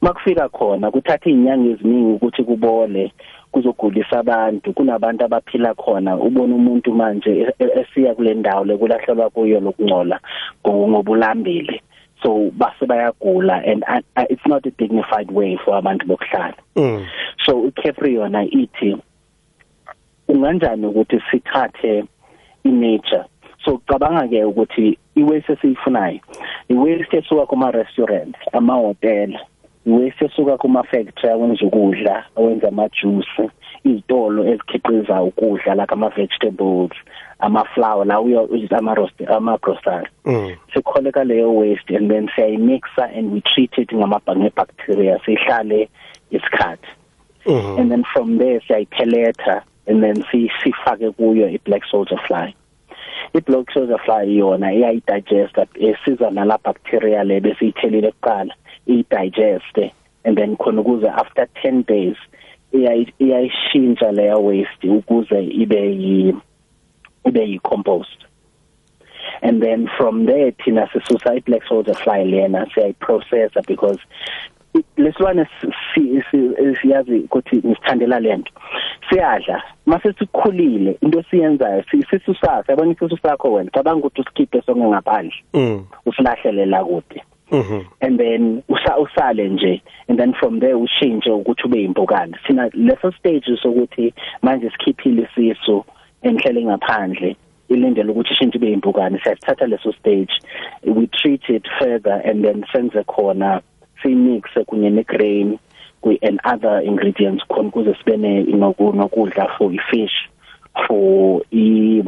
Makufika 0.00 0.48
khona 0.48 0.90
kuthatha 0.90 1.30
izinyanga 1.30 1.70
eziningi 1.70 2.12
ukuthi 2.14 2.44
kubole 2.44 3.12
kuzogulisa 3.52 4.18
abantu 4.18 4.72
kunabantu 4.72 5.24
abaphila 5.24 5.74
khona 5.74 6.16
ubona 6.16 6.54
umuntu 6.54 6.92
manje 6.94 7.30
e- 7.30 7.54
e- 7.58 7.80
esiya 7.80 8.14
kule 8.14 8.34
ndawo 8.34 8.64
lekulahlelwa 8.64 9.30
kuyo 9.30 9.60
lokungcola 9.60 10.20
ngo- 10.64 10.88
ngobulambile. 10.88 11.82
So 12.22 12.50
base 12.54 12.86
bayagula 12.86 13.62
and 13.66 13.84
uh, 13.88 14.24
it's 14.30 14.46
not 14.46 14.64
a 14.66 14.70
dignified 14.70 15.30
way 15.30 15.58
for 15.64 15.74
abantu 15.76 16.06
bokuhlala. 16.06 16.54
Mm. 16.76 17.06
so 17.44 17.66
iCapri 17.68 18.14
yona 18.14 18.44
ithi 18.44 18.96
unganjani 20.28 20.86
ukuthi 20.86 21.20
sithathe 21.30 22.04
inature? 22.64 23.24
So 23.64 23.78
cabanga 23.88 24.28
ke 24.28 24.44
ukuthi 24.44 24.98
iwaste 25.16 25.52
esiyifunayo 25.52 26.20
iwaste 26.68 27.16
esuka 27.16 27.46
kuma 27.46 27.70
restaurant 27.70 28.36
ama 28.52 28.74
hotel 28.74 29.38
iwaste 29.86 30.24
esuka 30.24 30.56
kuma 30.56 30.82
factory 30.82 31.32
awenza 31.32 31.66
ukudla 31.66 32.24
awenza 32.36 32.68
ama 32.68 32.88
juice 32.88 33.50
izitolo 33.84 34.44
ezikhiqiza 34.48 35.22
ukudla 35.22 35.74
like 35.74 35.92
ama 35.94 36.08
vegetables 36.08 36.90
ama 37.38 37.64
flour 37.64 38.06
la 38.06 38.20
uyo 38.20 38.48
ama 38.70 38.94
roast 38.94 39.20
ama 39.30 39.58
grocery 39.58 40.08
Mm. 40.24 40.50
sikholeka 40.74 41.24
leyo 41.24 41.54
waste 41.56 41.96
and 41.96 42.10
then 42.10 42.28
siyayimixa 42.34 43.04
and 43.16 43.32
we 43.32 43.40
treat 43.40 43.78
it 43.78 43.92
ngama 43.94 44.20
bacteria 44.56 45.18
sihlale 45.24 45.88
isikhathi 46.30 46.88
Mhm. 47.46 47.78
and 47.78 47.90
then 47.90 48.04
from 48.04 48.38
there 48.38 48.60
siyayipheletha 48.66 49.62
and 49.88 50.00
then 50.02 50.24
si 50.30 50.50
sifake 50.62 51.10
kuyo 51.10 51.48
i-black 51.48 51.84
soldier 51.90 52.18
fly 52.26 52.54
i-black 53.34 53.70
soldier 53.72 53.98
fly 54.04 54.24
yona 54.38 54.72
iyayidigesta 54.72 55.66
esiza 55.74 56.30
nala 56.30 56.58
bacteria 56.64 57.24
le 57.24 57.40
besiyithelile 57.40 58.12
kuqala 58.12 58.54
iyidigeste 58.88 59.92
and 60.24 60.36
then 60.38 60.56
khona 60.56 60.80
ukuze 60.80 61.08
after 61.08 61.46
10 61.62 61.82
days 61.86 62.16
iyayi- 62.72 63.12
iyayishintsha 63.18 64.12
leya 64.12 64.36
waste 64.36 64.88
ukuze 64.90 65.44
ibe 65.44 65.80
yi 66.02 66.34
ibe 67.24 67.42
yi-compost. 67.48 68.18
And 69.42 69.62
then 69.62 69.88
from 69.96 70.26
there 70.26 70.50
thina 70.52 70.88
sisusa 70.92 71.36
i-black 71.36 71.62
soldier 71.68 71.94
fly 71.94 72.22
lena 72.24 72.66
siyayiprocessa 72.74 73.66
because 73.66 73.98
lesilwane 74.96 75.46
si- 75.60 75.72
si- 75.94 76.22
si- 76.30 76.76
siyazi 76.82 77.18
ukuthi 77.18 77.56
ngisithandela 77.56 78.20
lento 78.20 78.52
siyadla 79.10 79.62
mase 79.86 80.12
sikhulile 80.12 80.96
into 81.00 81.22
siyenzayo 81.30 81.84
si- 81.90 81.98
isisu 81.98 82.34
sakho 82.34 82.64
yabona 82.72 82.92
isisu 82.92 83.18
sakho 83.22 83.52
wena 83.52 83.70
cabanga 83.70 83.98
ukuthi 84.06 84.20
usikhiphe 84.20 84.62
sonke 84.62 84.84
ngaphandle 84.84 85.34
Mm. 85.54 85.84
usilahlele 86.06 86.66
la 86.66 86.84
kude. 86.84 87.22
Mhm. 87.52 87.80
and 88.00 88.18
then 88.18 88.62
usa 88.68 88.96
usale 88.98 89.48
nje 89.48 89.82
and 90.08 90.18
then 90.18 90.32
from 90.32 90.60
there 90.60 90.74
ushintshe 90.74 91.30
ukuthi 91.30 91.62
ube 91.64 91.84
impukane. 91.84 92.32
Sina 92.46 92.68
leso 92.72 93.12
stage 93.12 93.44
sokuthi 93.62 94.14
manje 94.42 94.70
sikhiphile 94.70 95.28
isisu 95.36 95.84
enhlele 96.22 96.64
ngaphandle 96.64 97.36
ilindele 97.68 98.10
ukuthi 98.12 98.32
ishintshe 98.32 98.58
ibe 98.58 98.72
impukane. 98.72 99.18
Siyathatha 99.22 99.66
leso 99.66 99.92
stage. 99.92 100.32
We 100.86 101.06
treat 101.08 101.42
it 101.50 101.66
further 101.78 102.22
and 102.24 102.42
then 102.44 102.64
senze 102.72 103.04
khona 103.04 103.60
simixe 104.02 104.64
kunye 104.64 104.90
negrain 104.90 105.58
and 106.22 106.40
other 106.44 106.80
ingredients 106.80 107.44
khona 107.48 107.70
kuze 107.70 107.94
sibe 107.94 108.16
nokudla 108.16 109.56
for 109.56 109.70
ifish 109.70 110.28
for 110.86 111.42
i 111.52 112.02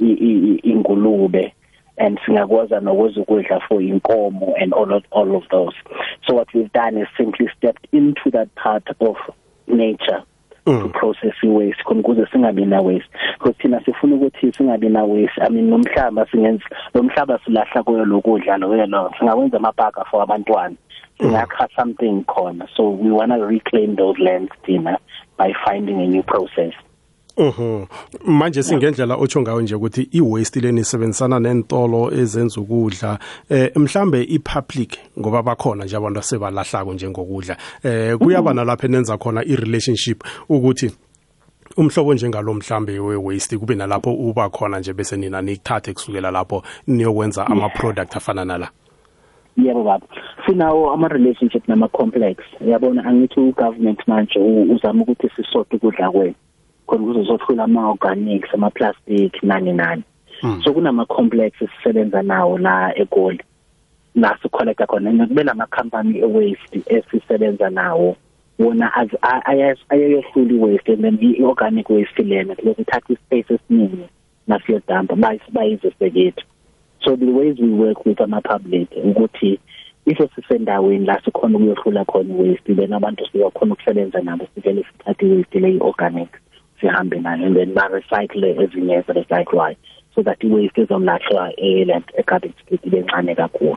ingulube 0.00 1.52
and 1.98 2.18
singakwazi 2.24 2.74
nokwenza 2.74 3.20
ukudla 3.20 3.60
for 3.68 3.82
inkomo 3.82 4.54
and 4.58 4.72
all 4.72 4.92
of 4.92 5.04
all 5.12 5.36
of 5.36 5.44
those. 5.50 5.74
So 6.26 6.34
what 6.34 6.48
we've 6.54 6.72
done 6.72 6.96
is 6.96 7.08
simply 7.16 7.48
stepped 7.58 7.86
into 7.92 8.30
that 8.30 8.48
part 8.54 8.84
of 9.00 9.16
nature 9.66 10.22
to 10.66 10.88
process 10.88 11.34
i-waste 11.42 11.82
khona 11.84 12.00
ukuze 12.00 12.26
singabi 12.32 12.66
na 12.66 12.80
waste 12.80 13.08
because 13.38 13.56
thina 13.58 13.80
sifuna 13.84 14.16
ukuthi 14.16 14.52
singabi 14.52 14.88
na 14.88 15.04
waste 15.04 15.42
i 15.42 15.48
mean 15.50 15.68
nomhlaba 15.68 16.26
singenza 16.30 16.64
lo 16.94 17.02
mhlaba 17.02 17.38
silahla 17.44 17.82
kuyo 17.82 18.04
lokudla 18.04 18.56
lo. 18.56 18.76
Yelo 18.76 19.12
singawenza 19.18 19.56
amapaka 19.56 20.04
for 20.10 20.22
abantwana. 20.22 20.76
Singakha 21.20 21.68
something 21.76 22.24
khona 22.24 22.66
so 22.76 22.90
we 22.90 23.10
want 23.10 23.30
to 23.32 23.46
reclaim 23.46 23.96
those 23.96 24.18
lands 24.18 24.50
thina 24.64 24.98
by 25.38 25.52
finding 25.64 26.00
a 26.00 26.06
new 26.06 26.22
process. 26.22 26.74
Mhm. 27.36 27.86
Manje 28.24 28.62
singendlela 28.62 29.16
otsho 29.16 29.40
ngayo 29.40 29.60
nje 29.60 29.74
ukuthi 29.74 30.08
iwaste 30.12 30.60
leni 30.60 30.80
isebenzisana 30.80 31.40
nentolo 31.40 32.12
ezenza 32.12 32.60
ukudla 32.60 33.18
eh 33.48 33.70
mhlambe 33.76 34.22
ipublic 34.22 34.98
ngoba 35.18 35.42
bakhona 35.42 35.84
nje 35.84 35.96
abantu 35.96 36.20
asebalahlako 36.20 36.92
njengokudla 36.94 37.56
eh 37.82 38.18
kuyaba 38.18 38.54
nalapha 38.54 38.86
enenza 38.86 39.16
khona 39.16 39.44
irelationship 39.44 40.24
ukuthi 40.48 40.90
umhlobo 41.76 42.14
njengalo 42.14 42.54
mhlambe 42.54 42.98
we-waste 42.98 43.58
kube 43.58 43.74
nalapho 43.74 44.12
uba 44.12 44.50
khona 44.50 44.80
nje 44.80 44.92
bese 44.92 45.16
nina 45.16 45.42
nikuthathe 45.42 45.92
kusukela 45.92 46.30
lapho 46.30 46.62
niyokwenza 46.86 47.46
ama-product 47.46 48.16
afana 48.16 48.44
nala. 48.44 48.70
Yebo 49.56 49.84
baba. 49.84 50.06
Sinawo 50.46 50.92
ama-relationship 50.92 51.68
nama-complex. 51.68 52.36
Yabona 52.66 53.04
angithi 53.04 53.40
u-government 53.40 54.00
manje 54.06 54.38
uzama 54.38 55.02
ukuthi 55.02 55.28
sisote 55.36 55.76
ukudla 55.76 56.10
kwethu 56.10 56.36
khona 56.90 57.02
ukuze 57.02 57.20
uzothula 57.20 57.64
ama-organics 57.64 58.54
ama-plastic 58.54 59.42
nani 59.42 59.72
nani. 59.72 60.02
Mm. 60.42 60.62
so 60.64 60.72
kunama 60.72 61.06
complex 61.06 61.52
sisebenza 61.58 62.22
nawo 62.22 62.58
la 62.58 62.92
eGoli. 62.98 63.40
La 64.14 64.38
sicollecta 64.42 64.86
khona. 64.86 65.12
Nekube 65.12 65.44
lamakhampani 65.44 66.18
e-waste 66.18 66.82
esisebenza 66.86 67.70
nawo. 67.70 68.16
Wona 68.58 68.92
ayayohlula 69.90 70.54
i-waste 70.54 70.88
and 70.92 71.04
then 71.04 71.18
i-organic 71.20 71.88
waste 71.90 72.22
lena 72.22 72.54
lokhu 72.64 72.82
ithatha 72.82 73.12
ispace 73.12 73.54
esiningi 73.54 74.08
nasiyodampa 74.46 75.16
bayize 75.52 75.92
sekethu 75.98 76.46
so 77.04 77.16
the 77.16 77.26
ways 77.26 77.58
we 77.58 77.68
work 77.68 78.06
with 78.06 78.20
ama-public 78.20 78.90
ukuthi 79.04 79.58
if 80.06 80.18
sisendaweni 80.34 81.06
la 81.06 81.20
sikhona 81.24 81.58
ukuyohlula 81.58 82.04
khona 82.04 82.34
i-waste 82.34 82.74
then 82.74 82.92
abantu 82.92 83.26
siyakhona 83.32 83.72
ukusebenza 83.72 84.20
nabo 84.20 84.46
sivele 84.54 84.84
sithathe 84.84 85.26
i-waste 85.26 85.60
le 85.60 85.70
i-organic 85.70 86.28
sihambe 86.80 87.20
nayo 87.20 87.46
and 87.46 87.56
then 87.56 87.74
ba-recycle 87.74 88.62
ezinye 88.62 88.94
ezirecyclwayo 88.94 89.76
so 90.14 90.22
that 90.22 90.44
i-waste 90.44 90.82
izomlahlwa 90.82 91.52
eland 91.56 92.04
e-garbage 92.18 92.64
pit 92.66 92.86
ibe 92.86 93.00
ncane 93.00 93.34
kakhulu. 93.34 93.76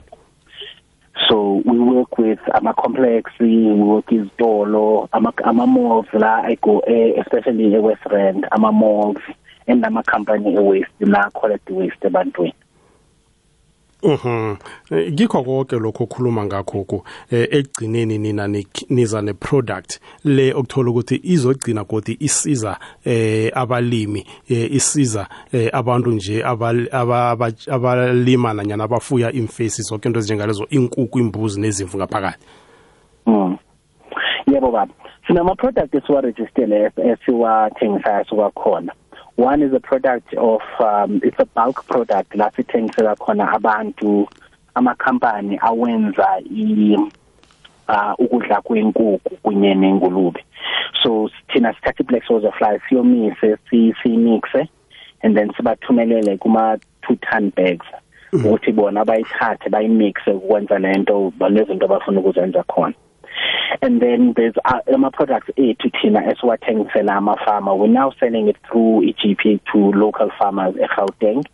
So 1.29 1.61
we 1.65 1.79
work 1.79 2.17
with 2.17 2.39
ama-complex 2.53 3.31
we 3.39 3.71
work 3.73 4.11
izitolo 4.11 5.09
ama-malls 5.11 6.13
la 6.13 6.43
i 6.47 6.57
eh, 6.87 7.19
especially 7.19 7.75
e-west 7.75 8.05
rand 8.05 8.47
ama-malls 8.51 9.21
and 9.67 9.81
nama-company 9.81 10.55
e-waste 10.55 11.05
la 11.05 11.29
collect 11.29 11.69
waste 11.69 12.07
ebantwini 12.07 12.53
Mhm. 14.03 14.55
Ngikho 14.91 15.43
konke 15.43 15.79
lokho 15.79 16.03
okhuluma 16.03 16.45
ngakho 16.45 16.83
ku 16.83 17.03
ekugcineni 17.31 18.17
nina 18.17 18.47
niza 18.89 19.21
ne 19.21 19.33
product 19.33 19.99
le 20.25 20.53
okuthola 20.53 20.89
ukuthi 20.91 21.21
izogcina 21.23 21.83
godi 21.83 22.17
isiza 22.19 22.77
eh 23.05 23.51
abalimi 23.55 24.25
isiza 24.49 25.27
abantu 25.71 26.11
nje 26.11 26.43
abalima 27.71 28.53
nanyana 28.53 28.83
abafuya 28.83 29.31
imfesi 29.31 29.81
zonke 29.81 30.07
into 30.09 30.19
ezinjengalezo 30.19 30.67
inkukhu 30.69 31.19
imbuzi 31.19 31.61
nezimvu 31.61 31.97
ngaphakathi. 31.97 32.45
Mhm. 33.25 33.55
Yebo 34.47 34.71
baba. 34.71 34.93
Sinama 35.27 35.55
product 35.55 35.95
esiwa 35.95 36.21
register 36.21 36.91
esiwathengisayo 36.97 38.25
sokwakhona. 38.25 38.93
One 39.35 39.61
is 39.63 39.73
a 39.73 39.79
product 39.79 40.33
of 40.35 40.61
um, 40.79 41.19
it's 41.23 41.39
a 41.39 41.45
bulk 41.45 41.85
product 41.87 42.35
la 42.35 42.49
sithengisela 42.51 43.15
khona 43.15 43.51
abantu 43.51 44.27
amakhampani 44.75 45.57
awenza 45.59 46.41
i 46.49 46.97
uh 47.87 48.13
ukudla 48.19 48.61
kwenkukhu 48.61 49.37
kunye 49.43 49.75
nengulube. 49.75 50.45
So 51.01 51.29
thina 51.51 51.73
sithatha 51.73 52.03
i-black 52.03 52.23
soldier 52.27 52.51
fly 52.51 52.79
siyomise 52.89 53.57
siyimixe 53.69 54.67
and 55.23 55.37
then 55.37 55.49
sibathumelele 55.53 56.37
kuma 56.39 56.77
2 57.09 57.17
ton 57.29 57.51
bags 57.55 57.85
ukuthi 58.33 58.71
bona 58.71 59.05
bayithathe 59.05 59.69
bayimixe 59.69 60.31
ukwenza 60.31 60.79
lento 60.79 61.33
lezinto 61.49 61.85
abafuna 61.85 62.19
ukuzenza 62.19 62.63
khona. 62.63 62.93
And 63.81 64.01
then 64.01 64.33
there's 64.35 64.55
uh, 64.65 64.79
ama 64.93 65.11
products 65.11 65.49
ethu 65.57 65.89
thina 65.89 66.31
esiwathengisela 66.31 67.15
ama 67.15 67.35
farmer 67.45 67.73
we're 67.75 67.87
now 67.87 68.11
selling 68.19 68.47
it 68.47 68.57
through 68.67 69.01
eGP 69.01 69.59
to 69.71 69.77
local 69.91 70.29
farmers 70.39 70.75
eGauteng. 70.75 71.45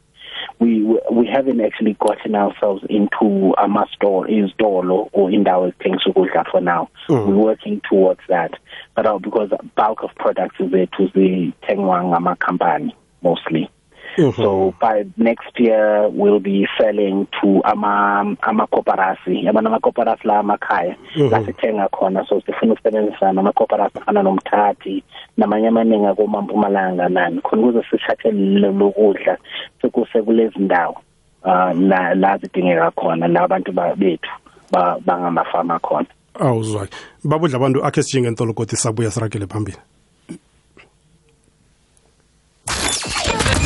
We 0.59 0.83
we 1.11 1.25
haven't 1.27 1.61
actually 1.61 1.93
gotten 1.93 2.35
ourselves 2.35 2.83
into 2.89 3.53
ama 3.57 3.85
store 3.93 4.27
izitolo 4.27 5.09
or 5.13 5.31
indawo 5.31 5.67
ezithengisa 5.67 6.09
ukudla 6.09 6.45
for 6.51 6.61
now. 6.61 6.89
Mm. 7.09 7.25
we're 7.25 7.35
working 7.35 7.81
towards 7.89 8.21
that 8.27 8.51
but 8.95 9.05
uh, 9.05 9.17
because 9.17 9.49
bulk 9.75 10.03
of 10.03 10.11
products 10.15 10.55
is 10.59 10.71
there 10.71 10.85
to 10.97 11.07
the 11.13 11.53
zithengwa 11.61 12.03
ngama 12.03 12.35
company 12.39 12.95
mostly 13.23 13.69
Mm 14.19 14.29
-hmm. 14.31 14.43
So 14.43 14.73
by 14.79 15.05
next 15.17 15.59
year 15.59 16.09
we'll 16.09 16.39
be 16.39 16.67
selling 16.77 17.27
to 17.41 17.61
ama 17.63 18.35
ama 18.41 18.67
corporasi 18.67 19.45
yabona 19.45 19.69
ama 19.69 19.79
corporasi 19.79 20.27
la 20.27 20.39
amakhaya 20.39 20.95
mm 21.15 21.21
-hmm. 21.21 21.31
la 21.31 21.45
sithenga 21.45 21.87
khona 21.87 22.25
so 22.25 22.41
sifuna 22.41 22.73
ukusebenzisana 22.73 23.33
nama 23.33 23.51
corporasi 23.51 23.97
afana 23.97 24.23
nomthathi 24.23 25.03
namanye 25.37 25.67
amaningi 25.67 26.05
akomampumalanga 26.05 27.09
nani 27.09 27.41
khona 27.41 27.61
ukuze 27.61 27.83
sithathe 27.89 28.31
lokudla 28.31 29.37
sekuse 29.81 30.21
kulezi 30.21 30.59
ndawo 30.59 30.97
uh 31.43 31.71
la 31.79 32.13
la 32.15 32.37
zidingeka 32.37 32.91
khona 32.91 33.27
la 33.27 33.41
abantu 33.41 33.71
bethu 33.97 34.29
bangamafama 35.05 35.79
khona 35.79 36.07
awuzwaki 36.39 36.97
babudla 37.23 37.55
abantu 37.57 37.85
akhe 37.85 38.03
sijinge 38.03 38.27
entolo 38.27 38.53
kodwa 38.53 38.77
sabuya 38.77 39.11
sirakele 39.11 39.47
phambili 39.47 39.77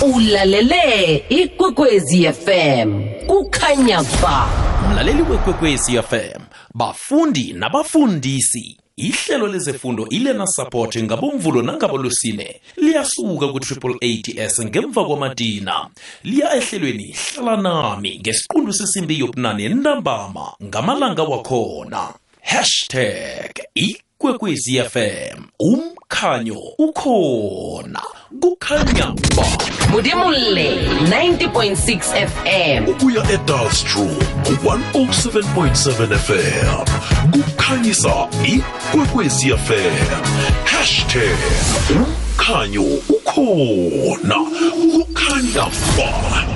ulalele 0.04 1.26
ikwekwezi 1.30 2.24
fm 2.34 3.04
kukhanya 3.28 4.04
ba 4.22 4.48
mlaleli 4.92 5.22
wekwekwezi 5.22 5.98
fm 6.02 6.42
bafundi 6.74 7.54
nabafundisi 7.54 8.78
ihlelo 8.98 9.48
lezefundo 9.48 10.08
ilena 10.10 10.48
support 10.48 10.98
ngabomvulo 11.04 11.62
nangabolusine 11.62 12.62
liyasuka 12.78 13.48
ku-triple 13.48 13.96
ats 14.44 14.62
ngemva 14.62 15.06
kwamadina 15.06 15.88
liya 16.24 16.56
ehlelweni 16.56 17.16
hlala 17.36 17.62
nami 17.62 18.20
ngesiqundu 18.20 18.74
sesimbi 18.74 19.20
yobunane 19.20 19.70
ntambama 19.70 20.54
ngamalanga 20.64 21.24
wakhona. 21.24 22.14
Hashtag 22.42 23.52
ikwekwezi 24.24 24.80
fm 24.82 25.44
umkhanyo 25.60 26.60
ukhona. 26.80 28.02
Kukhanya 28.42 29.14
ba. 29.36 29.46
Budimulle 29.92 30.88
90.6 31.04 32.28
fm 32.28 32.88
ukuya 32.88 33.32
edalstrom 33.32 34.16
107.7 34.64 36.18
fm 36.18 36.86
kukhanyisa 37.32 38.28
ikwekwezi 38.46 39.50
fm 39.50 40.24
hashtag 40.66 41.38
umkhanyo 41.92 42.84
ukhona. 43.10 44.36
Kukhanya 44.94 45.66
ba 45.98 46.53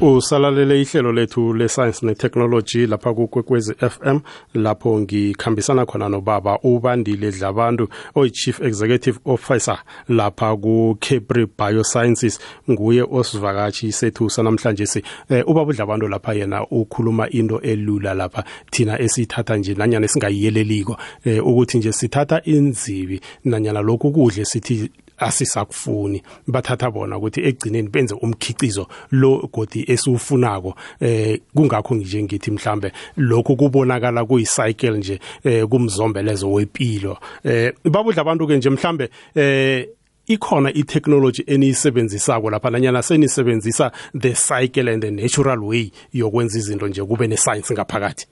usalalele 0.00 0.80
ihlelo 0.82 1.12
lethu 1.12 1.54
le-science 1.54 2.06
ne-technology 2.06 2.86
lapha 2.86 3.14
kukwekwezi 3.14 3.74
fm 3.74 4.20
lapho 4.54 5.00
ngikhambisana 5.00 5.86
khona 5.86 6.08
nobaba 6.08 6.58
ubandile 6.62 7.30
dlabantu 7.30 7.88
oyi-chief 8.14 8.60
executive 8.60 9.18
officer 9.24 9.78
lapha 10.08 10.56
ku-capri 10.56 11.46
biosciences 11.58 12.40
nguye 12.70 13.02
osivakatshi 13.02 13.92
sethu 13.92 14.30
sanamhlanje 14.30 14.86
si. 14.86 15.02
Eh, 15.30 15.48
ubaba 15.48 15.70
udlabantu 15.70 16.08
lapha 16.08 16.34
yena 16.34 16.66
ukhuluma 16.70 17.30
into 17.30 17.60
elula 17.60 18.14
lapha 18.14 18.44
thina 18.70 19.00
esiyithatha 19.00 19.56
nje 19.56 19.74
nanyana 19.74 20.04
esingayiyeleliko 20.04 20.96
eh, 21.24 21.46
ukuthi 21.46 21.78
nje 21.78 21.92
sithatha 21.92 22.42
inzibi 22.44 23.20
nanyana 23.44 23.80
lokhu 23.80 24.12
kudle 24.12 24.44
sithi 24.44 24.90
asisakufuni. 25.18 26.22
Bathatha 26.46 26.90
bona 26.90 27.18
ukuthi 27.18 27.40
egcineni 27.40 27.88
benze 27.88 28.14
umkhicizo 28.14 28.86
lo 29.10 29.48
godi 29.52 29.84
esiwufunako 29.88 30.74
eh 31.00 31.40
kungakho 31.54 31.94
nje 31.94 32.22
ngithi 32.22 32.50
mhlambe 32.50 32.92
lokho 33.16 33.56
kubonakala 33.56 34.24
kuyicycle 34.24 34.98
nje 34.98 35.20
eh 35.44 35.66
kumzombelezo 35.66 36.52
wempilo 36.52 37.18
eh 37.44 37.72
babudla 37.84 38.22
abantu 38.22 38.46
ke 38.46 38.56
nje 38.56 38.70
mhlambe 38.70 39.10
eh 39.34 39.88
ikhona 40.26 40.72
i-technology 40.72 41.42
eniyisebenzisako 41.46 42.50
lapha 42.50 42.70
nanyana 42.70 43.02
senisebenzisa 43.02 43.92
the 44.14 44.34
cycle 44.34 44.88
and 44.88 45.02
the 45.02 45.10
natural 45.10 45.64
way 45.64 45.90
yokwenza 46.12 46.58
izinto 46.58 46.88
nje 46.88 47.04
kube 47.04 47.26
ne-science 47.26 47.74
ngaphakathi. 47.74 48.26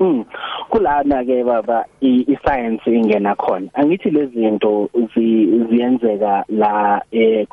Mm. 0.00 0.24
Kulana 0.70 1.24
ke 1.26 1.44
baba 1.44 1.84
i-science 2.00 2.80
ingena 2.86 3.36
khona. 3.36 3.68
Angithi 3.74 4.10
lezi 4.10 4.40
zinto 4.40 4.88
ziyenzeka 5.14 6.44
la 6.48 7.02
eh 7.12 7.46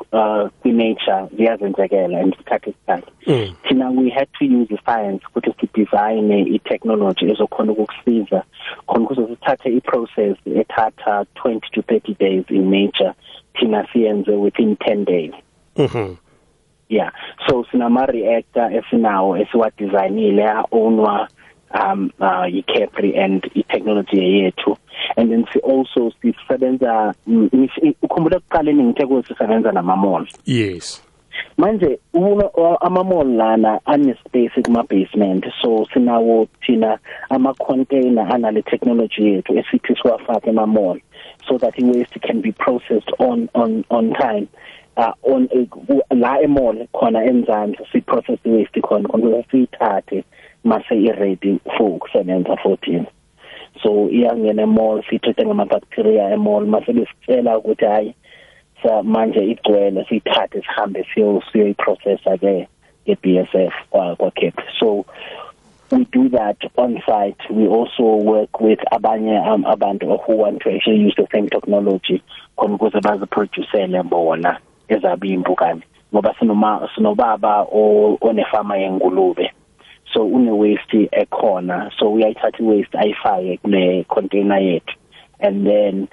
kwi 0.62 0.72
nature 0.72 1.28
ziyazenzekela 1.36 2.22
isikhathi 2.22 2.70
esithathu. 2.70 3.10
Thina 3.68 3.90
we 3.92 4.08
had 4.08 4.28
to 4.38 4.46
use 4.46 4.68
the 4.68 4.78
science 4.86 5.22
ukuthi 5.28 5.54
si 5.60 5.68
design 5.74 6.32
i 6.32 6.58
technology 6.64 7.30
ezokhona 7.30 7.72
ukukusiza 7.72 8.42
khona 8.86 9.04
ukuze 9.04 9.26
sithathe 9.26 9.68
i 9.68 9.80
process 9.80 10.36
ethatha 10.46 11.26
20 11.34 11.60
to 11.72 11.82
30 11.82 12.14
days 12.18 12.44
in 12.48 12.70
nature 12.70 13.12
thina 13.54 13.86
siyenze 13.92 14.30
within 14.30 14.76
10 14.76 15.04
days. 15.04 15.34
Mhm. 15.76 16.16
Yeah. 16.88 17.10
So 17.46 17.64
sinama 17.70 18.06
reactor 18.06 18.72
esinawo 18.72 19.36
esiwa 19.36 19.70
designile 19.76 20.44
a 20.44 20.64
ownwa 20.72 21.28
um 21.72 22.12
uh 22.20 22.46
iCapri 22.46 23.18
and 23.18 23.42
itechnology 23.54 24.20
yethu. 24.42 24.76
And 25.16 25.30
then 25.30 25.46
si 25.52 25.60
also 25.60 26.12
sisebenza 26.22 27.14
ukhumbula 28.02 28.36
ekuqaleni 28.36 28.82
ngithe 28.82 29.04
ukuthi 29.04 29.28
sisebenza 29.28 29.72
nama 29.72 29.96
mall 29.96 30.26
yes. 30.44 31.02
Manje 31.58 31.98
ama 32.80 33.04
mall 33.04 33.36
lana 33.36 33.80
ane 33.86 34.14
space 34.24 34.62
kuma 34.64 34.84
basement 34.84 35.44
so 35.62 35.86
sinawo 35.94 36.48
thina 36.66 36.98
ama 37.30 37.54
container 37.54 38.26
anale 38.32 38.62
technology 38.62 39.22
yethu 39.22 39.58
esithi 39.58 39.96
siwafake 40.02 40.50
ema 40.50 40.66
mall 40.66 41.00
so 41.48 41.58
that 41.58 41.74
i 41.78 41.84
waste 41.84 42.20
can 42.20 42.40
be 42.40 42.52
processed 42.52 43.10
on 43.18 43.48
on 43.54 43.84
on 43.90 44.12
time. 44.14 44.48
Uh, 44.96 45.12
on 45.22 45.48
uh, 45.54 45.96
la 46.10 46.38
emall 46.42 46.88
khona 46.92 47.24
enzansi 47.24 47.78
si 47.92 48.00
process 48.00 48.38
waste 48.44 48.80
khona 48.80 49.08
konke 49.08 49.44
siyithathe. 49.50 50.24
Mase 50.64 50.94
i-ready 50.94 51.60
for 51.76 51.90
ukusebenza 51.90 52.54
14 52.54 53.04
so 53.82 54.08
iyangena 54.10 54.62
emall 54.62 55.02
sithethe 55.10 55.46
ngama-bacteria 55.46 56.30
emall 56.30 56.66
mase 56.66 56.92
besitshela 56.92 57.58
ukuthi 57.58 57.84
hayi 57.84 58.14
manje 59.02 59.44
igcwele 59.44 60.04
siyithathe 60.04 60.60
sihambe 60.60 61.06
siyo 61.14 61.42
siyoyiprocessa 61.52 62.36
ke 62.38 62.68
nge-BSF 63.06 63.74
kwa-Cape 63.90 64.62
so 64.80 65.04
we 65.90 66.04
do 66.04 66.28
that 66.28 66.58
on 66.76 67.00
site. 67.06 67.38
We 67.50 67.66
also 67.66 68.02
work 68.02 68.60
with 68.60 68.78
abanye 68.92 69.40
um, 69.48 69.64
abantu 69.64 70.20
who 70.26 70.36
want 70.36 70.60
to 70.62 70.74
actually 70.74 70.98
use 70.98 71.14
the 71.16 71.26
same 71.32 71.48
technology 71.48 72.22
khona 72.58 72.78
baziproducele 72.78 74.02
bona 74.02 74.58
ezabi 74.88 75.32
impukane 75.32 75.82
ngoba 76.12 76.34
sinobaba 76.94 77.66
onefama 78.20 78.76
yengulube 78.76 79.52
so 80.12 80.24
une 80.26 80.50
waste 80.50 81.08
ekhona 81.12 81.90
so 81.98 82.12
uyayithatha 82.12 82.62
iwaste 82.62 82.98
ayifake 82.98 83.56
kule 83.56 84.04
container 84.04 84.62
yethu 84.62 84.94
and 85.40 85.66
then 85.66 86.08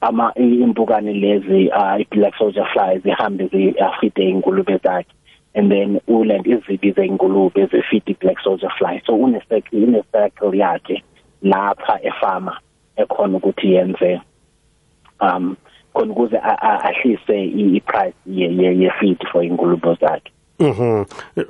ama 0.00 0.34
impukane 0.34 1.12
lezi 1.12 1.68
uh, 1.68 2.06
black 2.10 2.34
soldier 2.38 2.66
flies 2.72 3.02
zihambe 3.02 3.46
ziyafide 3.46 4.28
ingulube 4.28 4.76
zakhe 4.76 5.10
and 5.54 5.70
then 5.70 6.00
uland 6.08 6.46
izibi 6.46 6.92
zeingulube 6.92 7.66
zifide 7.66 8.16
black 8.20 8.40
soldier 8.40 8.70
fly 8.78 9.00
so 9.06 9.14
une 9.14 9.40
cycle 9.48 9.82
ine 9.82 10.02
cycle 10.12 10.58
yakhe 10.58 11.02
lapha 11.42 11.98
efama 12.02 12.58
ekhona 12.96 13.36
ukuthi 13.36 13.72
yenze 13.72 14.20
um 15.20 15.56
khona 15.92 16.12
ukuze 16.12 16.38
ahlise 16.38 17.44
i-price 17.44 18.14
ye 18.26 18.90
feed 19.00 19.18
for 19.32 19.44
ingulube 19.44 19.94
zakhe 20.00 20.32
Mhm. 20.60 21.04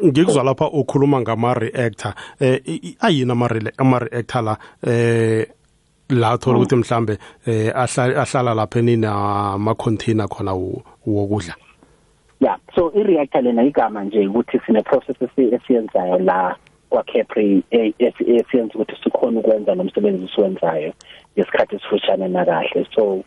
Ngikuzwa 0.05 0.45
lapha 0.45 0.71
ukhuluma 0.71 1.21
ngama 1.21 1.55
reactor. 1.55 2.15
Eh 2.41 2.61
ayina 3.01 3.33
ama 3.79 3.99
reactor 3.99 4.43
la 4.43 4.57
eh 4.87 5.47
la 6.09 6.39
thola 6.39 6.59
ukuthi 6.59 6.77
mhlambe 6.77 7.19
eh 7.47 7.73
ahlala 7.75 8.55
lapha 8.55 8.83
nina 8.83 9.11
ama 9.55 9.75
container 9.75 10.29
khona 10.29 10.53
wokudla. 11.07 11.55
Yeah, 12.41 12.57
so 12.75 12.91
i 12.95 13.03
reactor 13.03 13.43
lena 13.43 13.63
igama 13.63 14.05
nje 14.05 14.27
ukuthi 14.27 14.61
sine 14.67 14.83
process 14.83 15.17
esiyenzayo 15.39 16.19
la 16.19 16.57
kwa 16.91 17.03
Capri 17.03 17.63
esiyenza 17.71 18.75
ukuthi 18.75 18.97
sikhona 19.05 19.41
ukwenza 19.41 19.75
nomsebenzi 19.75 20.29
siwenzayo 20.35 20.93
ngesikhathi 21.37 21.77
esifushane 21.77 22.29
na 22.29 22.45
kahle. 22.45 22.87
So 22.95 23.25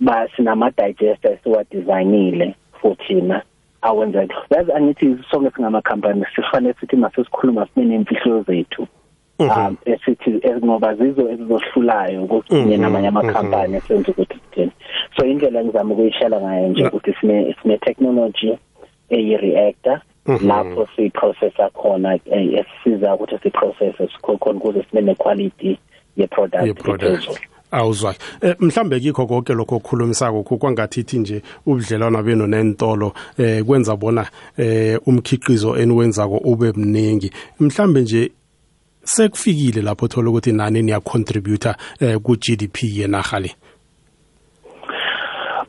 ba 0.00 0.28
sinama 0.36 0.70
digester 0.70 1.38
siwa 1.42 1.64
designile 1.64 2.54
futhina 2.80 3.42
awenza 3.86 4.26
yazi 4.50 4.72
angithi 4.72 5.16
sonke 5.30 5.50
singama 5.50 5.82
company 5.82 6.24
sifanele 6.34 6.74
sithi 6.80 6.96
masesikhuluma 6.96 7.66
sine 7.74 7.86
nemfihlo 7.86 8.42
zethu. 8.42 8.86
Um 9.38 9.76
esithi 9.84 10.40
ngoba 10.64 10.94
zizo 10.94 11.28
ezizohlulayo 11.30 12.24
ukuthi 12.24 12.76
namanye 12.76 13.08
ama 13.08 13.32
company 13.32 13.80
senze 13.80 14.10
ukuthi 14.10 14.34
sithini 14.34 14.72
so 15.16 15.26
indlela 15.26 15.64
ngizama 15.64 15.94
ukuyishela 15.94 16.40
ngayo 16.40 16.68
nje 16.68 16.86
ukuthi 16.86 17.14
sine 17.20 17.56
sine 17.62 17.78
technology 17.78 18.58
eyi 19.10 19.36
reactor 19.36 20.00
lapho 20.42 20.88
si 20.96 21.10
processa 21.10 21.70
khona 21.70 22.18
esisiza 22.60 23.14
ukuthi 23.14 23.38
si 23.42 23.50
process 23.50 23.94
sikhona 24.12 24.58
ukuze 24.58 24.82
sibe 24.82 25.00
ne 25.02 25.14
quality 25.14 25.78
ye 26.16 26.26
product 26.26 26.88
ephezulu. 26.88 27.55
Awuzwa 27.76 28.14
eh, 28.40 28.56
mhlambe 28.60 29.00
kikho 29.00 29.26
konke 29.26 29.54
lokho 29.54 29.76
okhulumisako 29.76 30.42
kwangathithi 30.42 31.18
nje 31.18 31.42
ubudlelwana 31.66 32.22
beno 32.22 32.46
nentolo 32.46 33.12
eh 33.38 33.64
kwenza 33.64 33.96
bona 33.96 34.26
eh 34.56 34.98
umkhiqizo 35.06 35.76
eniwenzako 35.76 36.36
ube 36.36 36.72
mningi. 36.72 37.30
Mhlambe 37.60 38.00
nje 38.00 38.30
sekufikile 39.02 39.82
lapho 39.82 40.08
thola 40.08 40.30
ukuthi 40.30 40.52
nani 40.52 40.82
niya 40.82 41.00
contributor 41.00 41.76
eh 42.00 42.18
ku 42.18 42.36
GDP 42.36 42.82
yenaga 42.82 43.38
le? 43.40 43.50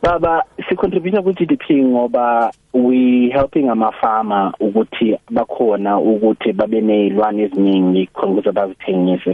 Baba 0.02 0.44
si 0.70 0.76
contributor 0.76 1.24
ku 1.24 1.34
GDP 1.34 1.84
ngoba 1.84 2.52
we 2.74 3.30
helping 3.34 3.70
ama 3.70 3.92
farmer 3.92 4.54
ukuthi 4.60 5.18
bakhona 5.32 6.00
ukuthi 6.00 6.54
babe 6.54 6.82
nezilwane 6.82 7.44
eziningi 7.44 8.08
khona 8.14 8.32
ukuze 8.32 8.52
bazithengise 8.52 9.34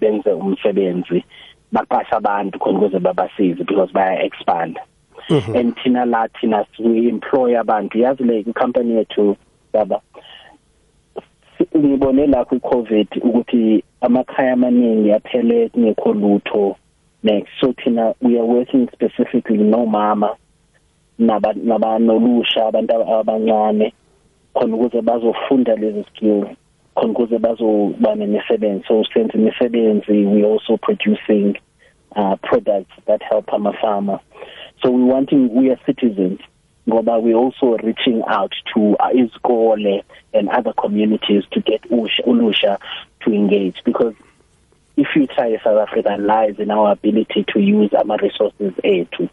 benze 0.00 0.30
umsebenzi. 0.32 1.24
Baqasha 1.72 2.16
abantu 2.16 2.58
khona 2.58 2.78
ukuze 2.78 2.98
babasize 2.98 3.66
because 3.66 3.90
baya 3.92 4.24
expand 4.24 4.78
and 5.28 5.76
thina 5.76 6.06
la 6.06 6.26
thina 6.40 6.66
we 6.78 7.08
employ 7.08 7.58
abantu. 7.60 7.98
Yazi 7.98 8.24
le 8.24 8.52
company 8.52 8.94
yethu 8.94 9.36
baba 9.72 10.00
ngibone 11.76 12.26
la 12.26 12.44
ku 12.44 12.60
covid 12.60 13.08
ukuthi 13.22 13.82
amakhaya 14.00 14.52
amaningi 14.52 15.12
aphele 15.12 15.68
kungekho 15.68 16.12
lutho 16.14 16.76
next. 17.22 17.50
So 17.60 17.74
thina 17.84 18.14
we 18.22 18.38
are 18.38 18.44
working 18.44 18.88
specifically 18.92 19.58
no 19.58 19.86
mama 19.86 20.36
naba 21.18 21.52
nabanolusha 21.52 22.68
abantu 22.68 22.94
abancane 22.94 23.92
khona 24.54 24.76
ukuze 24.76 25.02
bazofunda 25.02 25.76
lezi 25.76 26.04
skills. 26.10 26.48
Khona 26.98 27.12
ukuze 27.12 27.38
bazoba 27.38 28.14
nemisebenzi 28.14 28.84
so 28.88 29.04
senze 29.14 29.38
imisebenzi. 29.38 30.26
We 30.26 30.44
also 30.44 30.76
producing 30.76 31.56
uh 32.16 32.36
products 32.42 32.92
that 33.06 33.22
help 33.22 33.52
ama 33.52 33.72
farmer. 33.80 34.20
So 34.82 34.90
we 34.90 35.02
wanting 35.02 35.54
we 35.54 35.70
are 35.70 35.80
citizens 35.86 36.40
ngoba 36.88 37.22
we 37.22 37.32
are 37.32 37.36
also 37.36 37.76
reaching 37.84 38.22
out 38.26 38.52
to 38.74 38.96
uh, 38.98 39.10
izikole 39.10 40.02
and 40.34 40.48
other 40.48 40.72
communities 40.72 41.44
to 41.52 41.60
get 41.60 41.82
ulusha 41.90 42.78
to 43.20 43.32
engage. 43.32 43.76
Because 43.84 44.14
if 44.96 45.08
you 45.14 45.26
try 45.26 45.56
South 45.62 45.78
Africa 45.78 46.16
lies 46.18 46.58
in 46.58 46.70
our 46.70 46.92
ability 46.92 47.44
to 47.52 47.60
use 47.60 47.92
ama 47.94 48.16
resources 48.16 48.72
ethu 48.82 49.28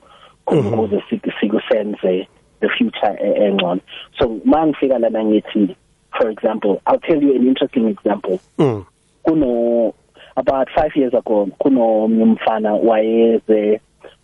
ukuze 0.48 1.04
sikusenze 1.40 2.28
the 2.60 2.70
future 2.78 3.18
engcono. 3.22 3.82
So 4.20 4.40
mangifika 4.46 5.00
lana 5.00 5.24
ngithi 5.24 5.76
for 6.18 6.30
example 6.30 6.82
i'll 6.86 7.00
tell 7.00 7.22
you 7.24 7.36
an 7.36 7.48
interesting 7.48 7.88
example 7.88 8.40
mm. 8.58 8.86
kuno 9.24 9.94
about 10.36 10.68
5 10.76 10.96
years 10.96 11.14
ago 11.14 11.48
kuno 11.60 12.06
umfana 12.06 12.74
wayeze 12.74 13.82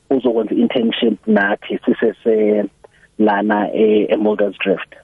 uzokwenza 0.10 0.56
internship 0.56 1.28
nathi 1.28 1.80
sisese 1.86 2.66
lana 3.20 3.74
eMolders 3.74 4.58
Drift 4.58 4.96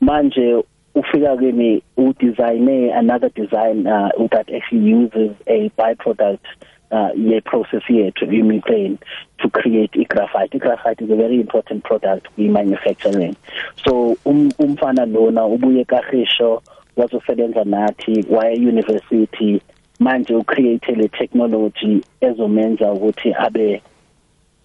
manje 0.00 0.64
ufika 0.94 1.36
kimi 1.36 1.82
udesigne 1.96 2.92
another 2.94 3.30
design 3.30 3.86
uh, 3.86 4.28
that 4.30 4.50
actually 4.54 4.92
uses 4.92 5.30
a 5.46 5.70
byproduct 5.78 6.44
uh, 6.90 7.10
ye 7.16 7.40
process 7.40 7.82
yethu 7.88 8.24
i-methane 8.32 8.98
to 9.38 9.48
create 9.50 9.90
i-graphite 9.94 10.54
i-graphite 10.54 11.00
is 11.04 11.10
a 11.10 11.16
very 11.16 11.40
important 11.40 11.84
product 11.84 12.28
kwi-manufacturing 12.34 13.36
so 13.84 14.16
um, 14.26 14.50
umfana 14.58 15.06
lona 15.06 15.44
ubuye 15.44 15.84
kahisho 15.84 16.62
wazosebenza 16.96 17.64
nathi 17.64 18.24
waya 18.30 18.52
university 18.52 19.60
manje 20.00 20.34
ucreate 20.34 20.94
le 20.94 21.08
technology 21.08 22.00
ezomenza 22.20 22.92
ukuthi 22.92 23.34
abe 23.34 23.82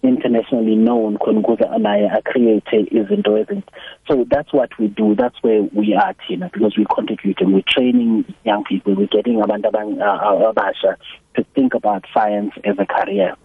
internationally 0.08 0.76
known 0.76 1.16
ukuze 1.16 1.64
naye 1.78 2.10
acreate 2.10 2.86
izinto 2.90 3.38
ezinto. 3.38 3.72
So 4.08 4.24
that's 4.24 4.52
what 4.52 4.70
we 4.78 4.88
do. 4.88 5.14
That's 5.14 5.36
where 5.42 5.62
we 5.62 5.94
are 5.94 6.14
thina 6.26 6.50
because 6.52 6.76
we 6.76 6.86
contribute 6.94 7.40
and 7.40 7.54
we're 7.54 7.62
training 7.66 8.24
young 8.44 8.64
people. 8.64 8.94
We're 8.94 9.06
getting 9.06 9.40
abantu 9.40 9.66
uh, 9.66 10.04
uh, 10.04 10.52
abasha 10.52 10.96
to 11.36 11.44
think 11.54 11.74
about 11.74 12.04
science 12.14 12.52
as 12.64 12.76
a 12.78 12.86
career. 12.86 13.36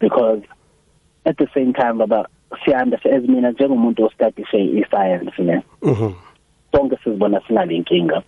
Because 0.00 0.42
at 1.26 1.36
the 1.38 1.48
same 1.54 1.72
time 1.72 1.98
baba 1.98 2.26
siyanda 2.64 2.98
as 3.04 3.28
mina 3.28 3.52
njengomuntu 3.52 4.04
ostudishe 4.04 4.58
i-science 4.78 5.38
ne? 5.38 5.62
Mhm 5.82 6.14
sonke 6.72 6.96
sizibona 7.04 7.40
sinalenkinga 7.46 8.22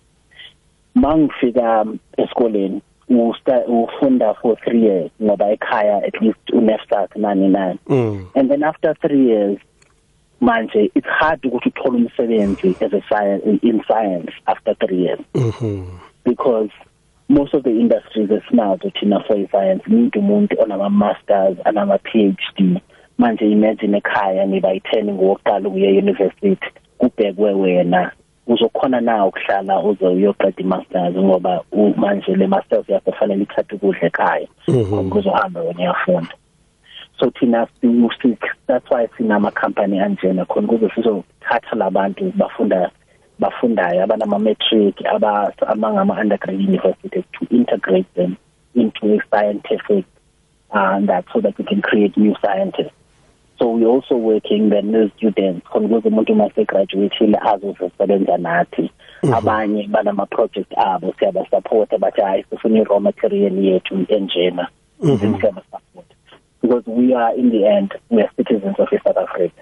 mangifika 0.95 1.81
um, 1.81 1.99
esikoleni 2.17 2.81
ufunda 3.09 4.33
for 4.33 4.55
3 4.55 4.83
years 4.83 5.11
ngoba 5.21 5.51
ekhaya 5.51 6.03
at 6.03 6.21
least 6.21 6.49
unefsat 6.53 7.15
nani 7.15 7.47
nani. 7.47 7.79
Mm. 7.87 8.25
And 8.35 8.49
then 8.49 8.63
after 8.63 8.93
3 8.93 9.27
years 9.27 9.57
manje 10.41 10.91
it's 10.95 11.07
hard 11.07 11.45
ukuthi 11.45 11.69
uthole 11.69 11.97
umsebenzi 11.97 12.75
as 12.81 12.93
a 12.93 13.01
science 13.09 13.59
in 13.61 13.81
science 13.87 14.31
after 14.45 14.73
3 14.73 14.95
years. 14.95 15.19
Mhm 15.35 15.85
because 16.25 16.69
most 17.27 17.53
of 17.53 17.63
the 17.63 17.69
industries 17.69 18.29
esinazo 18.29 18.91
thina 18.99 19.19
for 19.27 19.37
science 19.51 19.83
need 19.87 20.15
umuntu 20.15 20.61
onama 20.61 20.89
masters 20.89 21.57
anama 21.65 21.97
PhD 21.97 22.81
manje 23.17 23.51
imagine 23.51 23.97
ekhaya 23.97 24.45
niba 24.45 24.73
i10 24.73 25.13
ngokuqala 25.13 25.69
ukuya 25.69 25.89
university 25.89 26.57
kubhekwe 26.97 27.53
wena. 27.53 28.11
Uzokhona 28.47 29.01
na 29.01 29.25
ukuhlala 29.25 29.79
uze 29.79 30.07
uyoqeda 30.07 30.61
i-masters 30.61 31.15
ngoba 31.15 31.63
manje 31.95 32.35
le 32.35 32.47
masters 32.47 32.89
yakho 32.89 33.11
fanele 33.11 33.43
ithathe 33.43 33.75
ukudla 33.75 34.07
ekhaya. 34.07 34.47
Ukuzohamba 34.67 35.61
wena 35.61 35.79
uyafunda 35.79 36.35
so 37.19 37.31
thina 37.39 37.67
that's 38.67 38.89
why 38.89 39.07
sinama 39.17 39.51
company 39.53 39.99
anjena 39.99 40.45
khona 40.45 40.67
ukuze 40.67 40.89
sizothatha 40.95 41.75
labantu 41.75 42.33
bafunda 42.35 42.91
bafundayo 43.39 44.03
abanama 44.03 44.39
matric 44.39 45.05
aba 45.05 45.53
amangama 45.67 46.19
undergraduate 46.19 46.69
universities 46.69 47.25
to 47.33 47.55
integrate 47.55 48.13
them 48.15 48.37
into 48.75 49.13
a 49.13 49.19
scientific 49.29 50.05
uh, 50.71 50.95
and 50.95 51.07
that 51.09 51.25
so 51.33 51.39
that 51.39 51.57
we 51.57 51.63
can 51.63 51.81
create 51.81 52.17
new 52.17 52.35
scientists. 52.41 52.91
So 53.63 53.69
we're 53.69 53.87
also 53.87 54.17
working 54.17 54.69
the 54.69 54.81
new 54.81 55.09
students 55.15 55.65
khona 55.67 55.85
ukuze 55.87 56.07
umuntu 56.09 56.35
mase 56.35 56.65
graduate 56.65 57.37
azosebenza 57.41 58.37
nathi. 58.37 58.91
Mhm. 59.23 59.33
Abanye 59.33 59.87
banama 59.87 60.25
project 60.25 60.73
abo 60.77 61.13
siyaba 61.19 61.45
support 61.49 61.89
bathi 61.99 62.21
hayi 62.21 62.45
sifuna 62.49 62.79
i 62.79 62.83
raw 62.83 62.99
material 62.99 63.53
yethu 63.53 64.05
enjena. 64.09 64.67
Mhm. 65.01 65.39
Siyabasupport 65.39 66.09
because 66.61 66.83
we 66.87 67.13
are 67.13 67.33
in 67.35 67.51
the 67.51 67.65
end 67.65 67.93
we 68.09 68.21
are 68.21 68.29
citizens 68.35 68.75
of 68.79 68.89
South 68.89 69.17
Africa. 69.17 69.61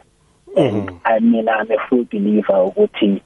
And 0.58 0.90
mhm. 0.90 1.00
I 1.06 1.20
mean 1.20 1.48
I'm 1.48 1.70
a 1.70 1.78
full 1.88 2.06
believer 2.06 2.54
ukuthi 2.54 3.22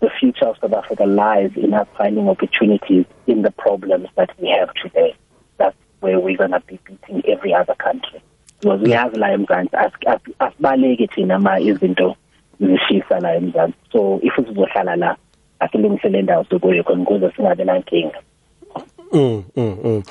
the 0.00 0.10
future 0.18 0.48
of 0.48 0.58
South 0.58 0.72
Africa 0.72 1.06
lies 1.06 1.52
in 1.56 1.72
us 1.72 1.86
finding 1.96 2.28
opportunities 2.28 3.06
in 3.28 3.42
the 3.42 3.52
problems 3.52 4.08
that 4.16 4.30
we 4.40 4.48
have 4.48 4.74
today. 4.74 5.14
That's 5.58 5.76
where 6.00 6.18
we're 6.18 6.36
going 6.36 6.50
to 6.50 6.60
be 6.66 6.80
beating 6.84 7.22
every 7.28 7.54
other 7.54 7.76
country 7.76 8.20
because 8.64 8.82
uyazi 8.82 9.16
la 9.16 9.32
eMzansi 9.32 9.76
asibaleke 10.38 11.06
thina 11.06 11.38
ma 11.38 11.60
izinto 11.60 12.16
zishisa 12.60 13.20
la 13.20 13.36
eMzansi 13.36 13.76
so 13.92 14.18
if 14.22 14.34
sizohlala 14.36 14.96
la 14.96 15.16
asilungisele 15.60 16.18
indawo 16.18 16.44
sokuyo 16.44 16.84
khona 16.84 17.02
ukuze 17.02 17.30
singabe 17.36 17.64
nankinga. 17.64 18.18
Mm 19.14 19.42
mm 19.56 19.76
mm. 19.84 20.02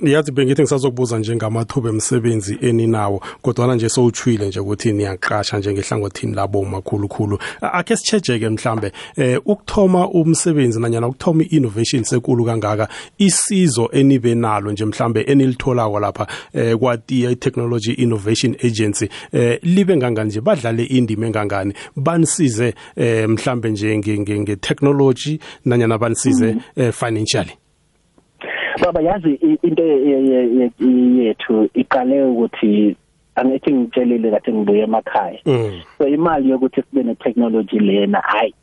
Yazi 0.00 0.32
bengithi 0.32 0.62
ngisazokubuza 0.62 1.18
nje 1.18 1.36
ngamathuba 1.36 1.88
emsebenzi 1.90 2.58
eninawo 2.60 3.22
kodwa 3.42 3.74
nje 3.74 3.88
sowuchwile 3.88 4.46
nje 4.48 4.60
ukuthi 4.60 4.92
niyaqasha 4.92 5.58
nje 5.58 5.72
ngehlangothini 5.72 6.34
labo 6.34 6.64
makhulu 6.64 7.08
khulu. 7.08 7.38
Ake 7.60 7.96
sichejeke 7.96 8.48
mhlambe 8.48 8.92
eh 9.16 9.40
ukuthoma 9.44 10.08
umsebenzi 10.08 10.80
nanyana 10.80 11.06
ukuthoma 11.06 11.44
innovation 11.50 12.04
sekulu 12.04 12.44
kangaka 12.44 12.88
isizo 13.18 13.88
enibe 13.92 14.34
nalo 14.34 14.72
nje 14.72 14.84
mhlambe 14.84 15.20
enilitholako 15.20 16.00
lapha 16.00 16.26
eh 16.52 16.76
kwati 16.76 17.36
technology 17.36 17.92
innovation 17.92 18.56
agency 18.64 19.08
eh 19.32 19.58
libe 19.62 19.96
ngangani 19.96 20.28
nje 20.28 20.40
badlale 20.40 20.84
indima 20.84 21.26
engangani 21.26 21.74
banisize 21.96 22.74
eh 22.96 23.28
mhlambe 23.28 23.70
nje 23.70 23.98
nge 23.98 24.56
technology 24.56 25.38
nanyana 25.64 25.98
banisize 25.98 26.56
eh 26.76 26.92
financially 26.92 27.61
baba 28.80 29.00
yazi 29.00 29.34
into 29.62 29.82
yethu 31.22 31.68
iqale 31.74 32.24
ukuthi 32.24 32.96
angithi 33.34 33.72
ngitshelile 33.72 34.30
kathi 34.30 34.52
ngibuye 34.52 34.82
emakhaya. 34.82 35.38
So 35.98 36.08
imali 36.08 36.50
yokuthi 36.50 36.82
sibe 36.82 37.02
ne 37.02 37.14
technology 37.14 37.78
lena 37.78 38.20
hayi 38.20 38.54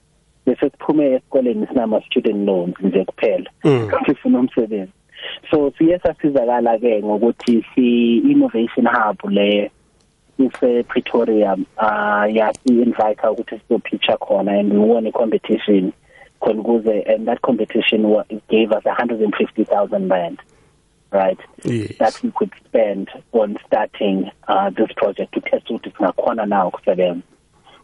bese 0.45 0.69
siphume 0.69 1.05
esikoleni 1.05 1.67
sinama 1.67 2.01
student 2.01 2.47
loans 2.47 2.75
nje 2.81 3.05
kuphela. 3.05 3.49
Sifuna 4.05 4.39
umsebenzi. 4.39 4.91
So 5.51 5.71
siye 5.77 5.99
sasizakala 5.99 6.77
ke 6.79 7.03
ngokuthi 7.03 7.65
si 7.75 8.17
innovation 8.17 8.87
hub 8.87 9.31
le 9.31 9.71
ise 10.39 10.83
Pretoria 10.83 11.57
uh 11.77 12.25
yasi 12.35 12.69
invite 12.69 13.21
ukuthi 13.21 13.59
sizopitcha 13.59 14.17
khona 14.17 14.59
and 14.59 14.73
we 14.73 14.79
won 14.79 15.07
a 15.07 15.11
competition. 15.11 15.81
khona 15.81 15.93
ukuze 16.41 17.03
and 17.07 17.27
that 17.27 17.41
competition 17.41 18.03
gave 18.49 18.71
us 18.71 18.85
150,000 18.85 20.09
rand 20.09 20.39
right? 21.11 21.39
Yes. 21.63 21.97
that 21.99 22.23
we 22.23 22.31
could 22.31 22.51
spend 22.65 23.09
on 23.31 23.57
starting 23.65 24.29
uh, 24.47 24.69
this 24.69 24.91
project 24.95 25.33
to 25.33 25.41
test 25.41 25.69
ukuthi 25.69 25.91
singakhona 25.91 26.45
na 26.45 26.67
ukusebenza. 26.67 27.21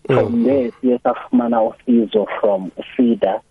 From 0.07 0.43
there 0.43 0.71
siye 0.81 0.99
safumana 0.99 1.61
usizo 1.61 2.27
from 2.39 2.71
FIDA 2.95 3.41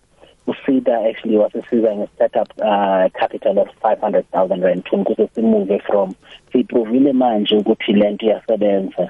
uFIDA 0.47 1.09
actually 1.09 1.37
wasisiza 1.37 1.95
nge-startup 1.95 2.53
uh, 2.57 3.19
capital 3.19 3.59
of 3.59 3.67
500,000 3.81 4.63
rand 4.63 4.83
ukuze 4.91 5.29
simove 5.35 5.79
from 5.79 6.13
siyiprovile 6.51 7.13
manje 7.13 7.55
ukuthi 7.55 7.93
lento 7.93 8.25
iyasebenza. 8.25 9.09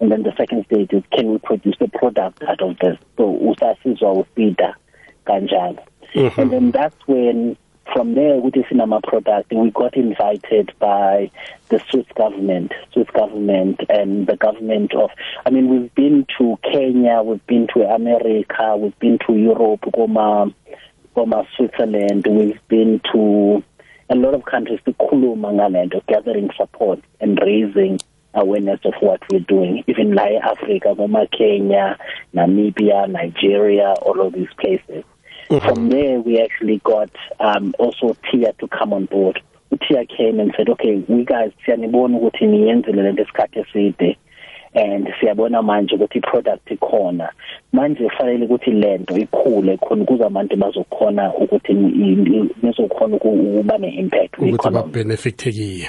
And 0.00 0.10
then 0.12 0.22
the 0.22 0.34
second 0.36 0.64
stage 0.66 0.92
is 0.92 1.02
can 1.10 1.30
we 1.30 1.38
produce 1.38 1.76
a 1.80 1.88
product 1.88 2.42
out 2.42 2.62
of 2.62 2.76
this? 2.78 2.98
So 3.16 3.30
usasizwa 3.30 4.12
uFIDA 4.12 4.74
kanjalo. 5.24 5.78
Mhm. 6.14 6.38
and 6.38 6.50
then 6.52 6.70
that's 6.70 6.96
when 7.08 7.56
from 7.92 8.14
there 8.14 8.34
ukuthi 8.40 8.64
sinama 8.68 9.02
product 9.02 9.52
we 9.52 9.70
got 9.70 9.96
invited 9.96 10.72
by 10.78 11.30
the 11.68 11.78
Swiss 11.90 12.06
government 12.14 12.72
Swiss 12.92 13.08
government 13.10 13.80
and 13.88 14.26
the 14.26 14.36
government 14.36 14.94
of 14.94 15.10
I 15.44 15.50
mean 15.50 15.68
we've 15.68 15.94
been 15.94 16.26
to 16.38 16.58
Kenya 16.62 17.22
we've 17.22 17.46
been 17.46 17.66
to 17.74 17.82
America 17.82 18.76
we've 18.76 18.98
been 18.98 19.18
to 19.26 19.34
Europe 19.36 19.84
koma 19.94 20.52
koma 21.14 21.46
Switzerland 21.56 22.26
we've 22.26 22.60
been 22.68 23.00
to 23.12 23.62
a 24.10 24.14
lot 24.14 24.34
of 24.34 24.44
countries 24.44 24.80
to 24.86 24.92
khuluma 24.94 25.52
ngalento 25.52 26.00
gathering 26.06 26.50
support 26.56 27.00
and 27.20 27.38
raising 27.42 27.98
awareness 28.34 28.80
of 28.84 28.94
what 29.00 29.20
we're 29.30 29.38
doing. 29.40 29.84
Even 29.86 30.14
like 30.14 30.34
Africa 30.42 30.94
koma 30.96 31.26
Kenya 31.28 31.98
Namibia 32.34 33.08
Nigeria 33.10 33.94
all 34.02 34.20
of 34.26 34.32
these 34.32 34.52
places 34.58 35.04
from 35.48 35.88
there 35.88 36.20
we 36.20 36.40
actually 36.40 36.80
got 36.84 37.10
um 37.40 37.74
also 37.78 38.16
Tia 38.30 38.52
to 38.54 38.68
come 38.68 38.92
on 38.92 39.06
board. 39.06 39.40
Tia 39.88 40.06
came 40.06 40.40
and 40.40 40.52
said 40.56 40.68
okay 40.68 41.04
we 41.08 41.24
guys 41.24 41.52
siyanibona 41.64 42.18
ukuthi 42.18 42.46
niyenzile 42.46 43.02
lento 43.02 43.22
esikhathi 43.22 43.60
eside. 43.60 44.16
And 44.74 45.08
siyabona 45.20 45.62
manje 45.62 45.94
ukuthi 45.94 46.18
iproduct 46.18 46.70
ikhona. 46.70 47.28
Manje 47.72 48.08
fanele 48.18 48.44
ukuthi 48.46 48.70
lento 48.70 49.16
ikhule 49.16 49.76
khona 49.76 50.02
ukuze 50.02 50.24
abantu 50.24 50.56
bazokhona 50.56 51.34
ukuthi 51.34 51.72
nizokhona 52.62 53.16
ukuba 53.16 53.78
ne-impact 53.78 54.38
ukuthi 54.38 54.70
babenefiteki 54.70 55.88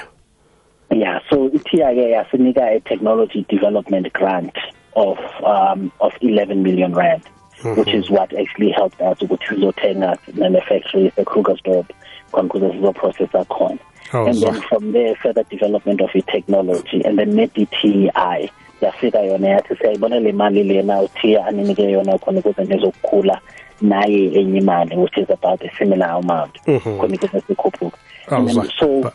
yeah 0.90 1.20
so 1.28 1.50
iTIA 1.50 1.94
ke 1.94 2.10
yasinika 2.10 2.62
a 2.76 2.80
technology 2.80 3.44
development 3.48 4.12
grant 4.12 4.56
of 4.94 5.18
um 5.42 5.90
of 6.00 6.12
11 6.20 6.62
million 6.62 6.94
rand 6.94 7.22
which 7.64 7.94
is 7.94 8.10
what 8.10 8.32
actually 8.34 8.70
helped 8.72 9.00
us 9.00 9.22
ukuthi 9.22 9.46
sizothenga 9.46 10.16
nale 10.34 10.60
factory 10.60 11.12
eKrugersdorp 11.16 11.86
khona 12.32 12.46
ukuze 12.48 12.70
sizoprocessa 12.72 13.44
khona 13.44 13.78
Oh, 14.14 14.24
and 14.26 14.38
then 14.40 14.54
from 14.68 14.92
there 14.92 15.16
further 15.16 15.42
development 15.50 16.00
of 16.00 16.10
i-technology 16.14 17.02
and 17.04 17.18
then 17.18 17.30
ne-DTI 17.34 18.50
yafika 18.80 19.18
yona 19.20 19.48
yathi 19.48 19.76
siyayibona 19.76 20.20
le 20.20 20.32
mali 20.32 20.62
lena 20.64 21.02
uthiya 21.02 21.46
aninike 21.46 21.82
yona 21.90 22.18
khona 22.18 22.38
ukuze 22.38 22.64
nizokukhula 22.64 23.40
naye 23.80 24.26
enye 24.40 24.58
imali 24.58 24.96
which 24.96 25.18
is 25.18 25.30
about 25.30 25.62
a 25.64 25.70
similar 25.78 26.06
amount. 26.10 26.54
Mhm. 26.66 26.98
khona 26.98 27.14
ukuze 27.14 27.40
sikhuphuke. 27.46 27.96
Oh, 28.30 28.48
so- 28.48 28.64
so 28.78 29.00
ba- 29.00 29.12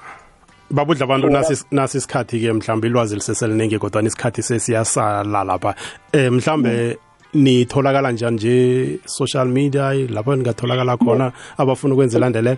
babudla 0.71 1.03
abantu 1.03 1.29
nasi 1.29 1.65
nasi 1.71 1.97
isikhathi 1.97 2.39
ke 2.39 2.53
mhlawumbe 2.53 2.87
ilwazi 2.87 3.15
liseseliningi 3.15 3.79
kodwa 3.79 4.03
isikhathi 4.03 4.43
sesiyasala 4.43 5.43
lapha 5.43 5.75
um 6.13 6.35
mhlawumbe 6.35 6.97
nitholakala 7.33 8.11
njani 8.11 8.35
nje 8.35 8.99
social 9.05 9.47
media 9.47 9.93
lapho 9.93 10.35
ningatholakala 10.35 10.97
khona 10.97 11.31
abafuna 11.57 11.93
ukwenza 11.93 12.17
ilandelela 12.17 12.57